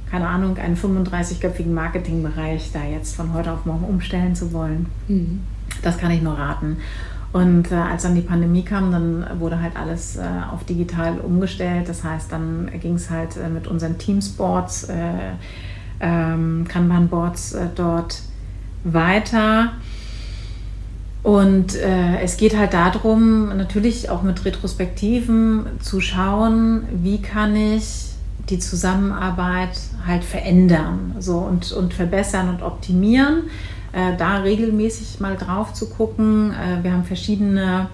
keine 0.10 0.28
Ahnung, 0.28 0.58
einen 0.58 0.76
35-köpfigen 0.76 1.74
Marketingbereich 1.74 2.72
da 2.74 2.84
jetzt 2.84 3.16
von 3.16 3.34
heute 3.34 3.52
auf 3.52 3.66
morgen 3.66 3.86
umstellen 3.86 4.36
zu 4.36 4.54
wollen. 4.54 4.88
Mhm. 5.08 5.42
Das 5.82 5.98
kann 5.98 6.12
ich 6.12 6.22
nur 6.22 6.38
raten. 6.38 6.78
Und 7.32 7.72
als 7.72 8.04
dann 8.04 8.16
die 8.16 8.22
Pandemie 8.22 8.64
kam, 8.64 8.92
dann 8.92 9.26
wurde 9.40 9.62
halt 9.62 9.78
alles 9.78 10.20
auf 10.52 10.66
digital 10.66 11.20
umgestellt. 11.20 11.88
Das 11.88 12.04
heißt, 12.04 12.32
dann 12.32 12.70
ging 12.82 12.96
es 12.96 13.10
halt 13.10 13.38
mit 13.54 13.68
unseren 13.68 13.98
Teamsports, 13.98 14.88
ähm, 16.02 16.66
Kanban-Boards 16.68 17.56
dort 17.76 18.22
weiter. 18.84 19.74
Und 21.24 21.76
äh, 21.76 22.20
es 22.22 22.38
geht 22.38 22.58
halt 22.58 22.74
darum, 22.74 23.56
natürlich 23.56 24.10
auch 24.10 24.24
mit 24.24 24.44
Retrospektiven 24.44 25.66
zu 25.80 26.02
schauen, 26.02 26.84
wie 26.92 27.22
kann 27.22 27.56
ich 27.56 28.10
die 28.50 28.58
Zusammenarbeit 28.58 29.80
halt 30.06 30.24
verändern 30.24 31.16
so, 31.20 31.38
und, 31.38 31.72
und 31.72 31.94
verbessern 31.94 32.50
und 32.50 32.64
optimieren. 32.64 33.44
Äh, 33.94 34.18
da 34.18 34.38
regelmäßig 34.38 35.20
mal 35.20 35.36
drauf 35.36 35.74
zu 35.74 35.90
gucken. 35.90 36.54
Äh, 36.54 36.84
wir 36.84 36.94
haben 36.94 37.04
verschiedene 37.04 37.88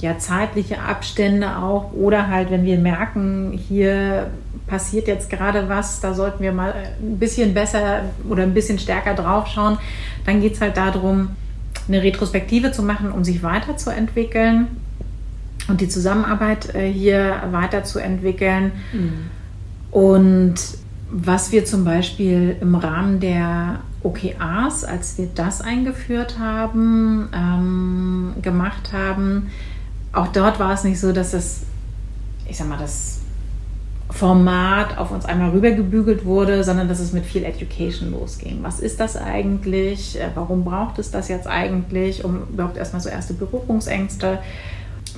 ja, 0.00 0.18
zeitliche 0.18 0.80
Abstände 0.80 1.56
auch 1.56 1.92
oder 1.92 2.28
halt, 2.28 2.50
wenn 2.50 2.64
wir 2.64 2.78
merken, 2.78 3.52
hier 3.52 4.30
passiert 4.66 5.08
jetzt 5.08 5.30
gerade 5.30 5.68
was, 5.68 6.00
da 6.00 6.14
sollten 6.14 6.42
wir 6.42 6.52
mal 6.52 6.74
ein 7.00 7.18
bisschen 7.18 7.54
besser 7.54 8.02
oder 8.28 8.44
ein 8.44 8.54
bisschen 8.54 8.78
stärker 8.78 9.14
drauf 9.14 9.48
schauen, 9.48 9.78
dann 10.26 10.40
geht 10.40 10.54
es 10.54 10.60
halt 10.60 10.76
darum, 10.76 11.30
eine 11.88 12.02
Retrospektive 12.02 12.72
zu 12.72 12.82
machen, 12.82 13.10
um 13.10 13.24
sich 13.24 13.42
weiterzuentwickeln 13.42 14.68
und 15.68 15.80
die 15.80 15.88
Zusammenarbeit 15.88 16.74
äh, 16.74 16.90
hier 16.90 17.42
weiterzuentwickeln. 17.50 18.72
Mhm. 18.92 19.30
Und 19.90 20.54
was 21.10 21.50
wir 21.50 21.64
zum 21.64 21.84
Beispiel 21.84 22.56
im 22.60 22.74
Rahmen 22.76 23.18
der 23.18 23.80
OKRs, 24.02 24.84
als 24.84 25.18
wir 25.18 25.28
das 25.34 25.60
eingeführt 25.60 26.38
haben, 26.38 27.28
ähm, 27.34 28.34
gemacht 28.40 28.92
haben, 28.92 29.50
auch 30.12 30.28
dort 30.28 30.58
war 30.58 30.72
es 30.72 30.84
nicht 30.84 31.00
so, 31.00 31.12
dass 31.12 31.32
das, 31.32 31.60
ich 32.48 32.56
sag 32.56 32.68
mal, 32.68 32.78
das 32.78 33.20
Format 34.10 34.98
auf 34.98 35.12
uns 35.12 35.24
einmal 35.24 35.50
rübergebügelt 35.50 36.24
wurde, 36.24 36.64
sondern 36.64 36.88
dass 36.88 36.98
es 36.98 37.12
mit 37.12 37.24
viel 37.24 37.44
Education 37.44 38.10
losging. 38.10 38.58
Was 38.62 38.80
ist 38.80 38.98
das 38.98 39.16
eigentlich? 39.16 40.18
Äh, 40.20 40.30
warum 40.34 40.64
braucht 40.64 40.98
es 40.98 41.10
das 41.10 41.28
jetzt 41.28 41.46
eigentlich, 41.46 42.24
um 42.24 42.42
überhaupt 42.52 42.76
erstmal 42.76 43.00
so 43.00 43.08
erste 43.08 43.34
Berührungsängste 43.34 44.40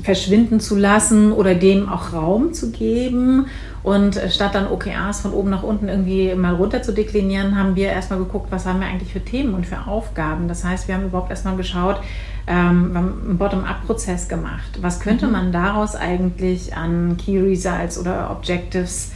verschwinden 0.02 0.60
zu 0.60 0.76
lassen 0.76 1.32
oder 1.32 1.54
dem 1.54 1.88
auch 1.88 2.12
Raum 2.12 2.52
zu 2.54 2.70
geben. 2.70 3.46
Und 3.82 4.20
statt 4.30 4.54
dann 4.54 4.68
OKRs 4.68 5.20
von 5.20 5.32
oben 5.32 5.50
nach 5.50 5.62
unten 5.62 5.88
irgendwie 5.88 6.34
mal 6.34 6.54
runter 6.54 6.82
zu 6.82 6.92
deklinieren, 6.92 7.58
haben 7.58 7.76
wir 7.76 7.88
erstmal 7.88 8.20
geguckt, 8.20 8.46
was 8.50 8.64
haben 8.64 8.80
wir 8.80 8.86
eigentlich 8.86 9.12
für 9.12 9.20
Themen 9.20 9.54
und 9.54 9.66
für 9.66 9.86
Aufgaben. 9.86 10.48
Das 10.48 10.64
heißt, 10.64 10.88
wir 10.88 10.94
haben 10.94 11.04
überhaupt 11.04 11.30
erstmal 11.30 11.56
geschaut, 11.56 12.00
ähm, 12.46 12.92
wir 12.92 12.98
haben 12.98 13.22
einen 13.26 13.38
Bottom-up-Prozess 13.38 14.28
gemacht. 14.28 14.78
Was 14.80 15.00
könnte 15.00 15.26
mhm. 15.26 15.32
man 15.32 15.52
daraus 15.52 15.94
eigentlich 15.94 16.74
an 16.74 17.16
Key 17.16 17.38
Results 17.38 17.98
oder 17.98 18.30
Objectives 18.30 19.12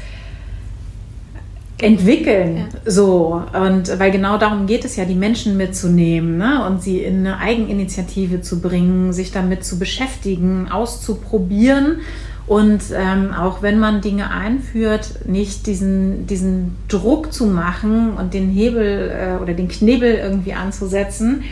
entwickeln. 1.78 2.56
Ja. 2.56 2.90
So. 2.90 3.42
Und 3.52 3.98
weil 3.98 4.10
genau 4.10 4.38
darum 4.38 4.66
geht 4.66 4.84
es 4.84 4.96
ja, 4.96 5.04
die 5.04 5.14
Menschen 5.14 5.56
mitzunehmen 5.56 6.38
ne? 6.38 6.64
und 6.66 6.82
sie 6.82 7.00
in 7.00 7.26
eine 7.26 7.38
Eigeninitiative 7.38 8.40
zu 8.40 8.60
bringen, 8.60 9.12
sich 9.12 9.32
damit 9.32 9.64
zu 9.64 9.78
beschäftigen, 9.78 10.68
auszuprobieren. 10.70 12.00
Und 12.46 12.80
ähm, 12.94 13.34
auch 13.34 13.60
wenn 13.60 13.80
man 13.80 14.00
Dinge 14.00 14.30
einführt, 14.30 15.26
nicht 15.26 15.66
diesen, 15.66 16.28
diesen 16.28 16.76
Druck 16.86 17.32
zu 17.32 17.46
machen 17.46 18.12
und 18.12 18.34
den 18.34 18.50
Hebel 18.50 19.10
äh, 19.10 19.42
oder 19.42 19.52
den 19.52 19.66
Knebel 19.66 20.14
irgendwie 20.14 20.54
anzusetzen, 20.54 21.42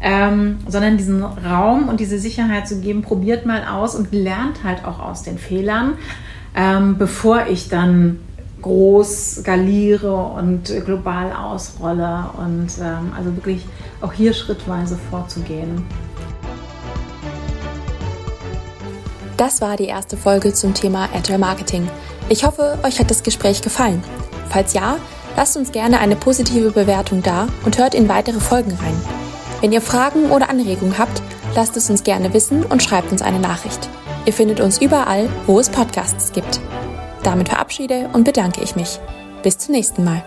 ähm, 0.00 0.58
sondern 0.68 0.96
diesen 0.96 1.22
Raum 1.22 1.88
und 1.88 2.00
diese 2.00 2.18
Sicherheit 2.18 2.68
zu 2.68 2.80
geben, 2.80 3.02
probiert 3.02 3.46
mal 3.46 3.66
aus 3.66 3.94
und 3.94 4.12
lernt 4.12 4.64
halt 4.64 4.84
auch 4.84 5.00
aus 5.00 5.22
den 5.22 5.38
Fehlern, 5.38 5.94
ähm, 6.54 6.96
bevor 6.98 7.46
ich 7.46 7.68
dann 7.68 8.20
groß 8.62 9.36
skaliere 9.36 10.14
und 10.14 10.72
global 10.84 11.32
ausrolle 11.32 12.30
und 12.36 12.68
ähm, 12.80 13.12
also 13.16 13.34
wirklich 13.36 13.64
auch 14.00 14.12
hier 14.12 14.32
schrittweise 14.32 14.98
vorzugehen. 15.10 15.84
Das 19.36 19.60
war 19.60 19.76
die 19.76 19.84
erste 19.84 20.16
Folge 20.16 20.52
zum 20.52 20.74
Thema 20.74 21.08
Agile 21.14 21.38
Marketing. 21.38 21.88
Ich 22.28 22.44
hoffe, 22.44 22.76
euch 22.82 22.98
hat 22.98 23.10
das 23.10 23.22
Gespräch 23.22 23.62
gefallen. 23.62 24.02
Falls 24.50 24.74
ja, 24.74 24.96
lasst 25.36 25.56
uns 25.56 25.70
gerne 25.70 26.00
eine 26.00 26.16
positive 26.16 26.72
Bewertung 26.72 27.22
da 27.22 27.46
und 27.64 27.78
hört 27.78 27.94
in 27.94 28.08
weitere 28.08 28.40
Folgen 28.40 28.72
rein. 28.72 29.27
Wenn 29.60 29.72
ihr 29.72 29.80
Fragen 29.80 30.30
oder 30.30 30.50
Anregungen 30.50 30.98
habt, 30.98 31.22
Lasst 31.54 31.76
es 31.76 31.90
uns 31.90 32.04
gerne 32.04 32.32
wissen 32.34 32.64
und 32.64 32.82
schreibt 32.82 33.10
uns 33.12 33.22
eine 33.22 33.40
Nachricht. 33.40 33.88
Ihr 34.26 34.32
findet 34.32 34.60
uns 34.60 34.80
überall, 34.80 35.28
wo 35.46 35.58
es 35.58 35.70
Podcasts 35.70 36.32
gibt. 36.32 36.60
Damit 37.22 37.48
verabschiede 37.48 38.10
und 38.12 38.24
bedanke 38.24 38.62
ich 38.62 38.76
mich. 38.76 39.00
Bis 39.42 39.58
zum 39.58 39.74
nächsten 39.74 40.04
Mal. 40.04 40.22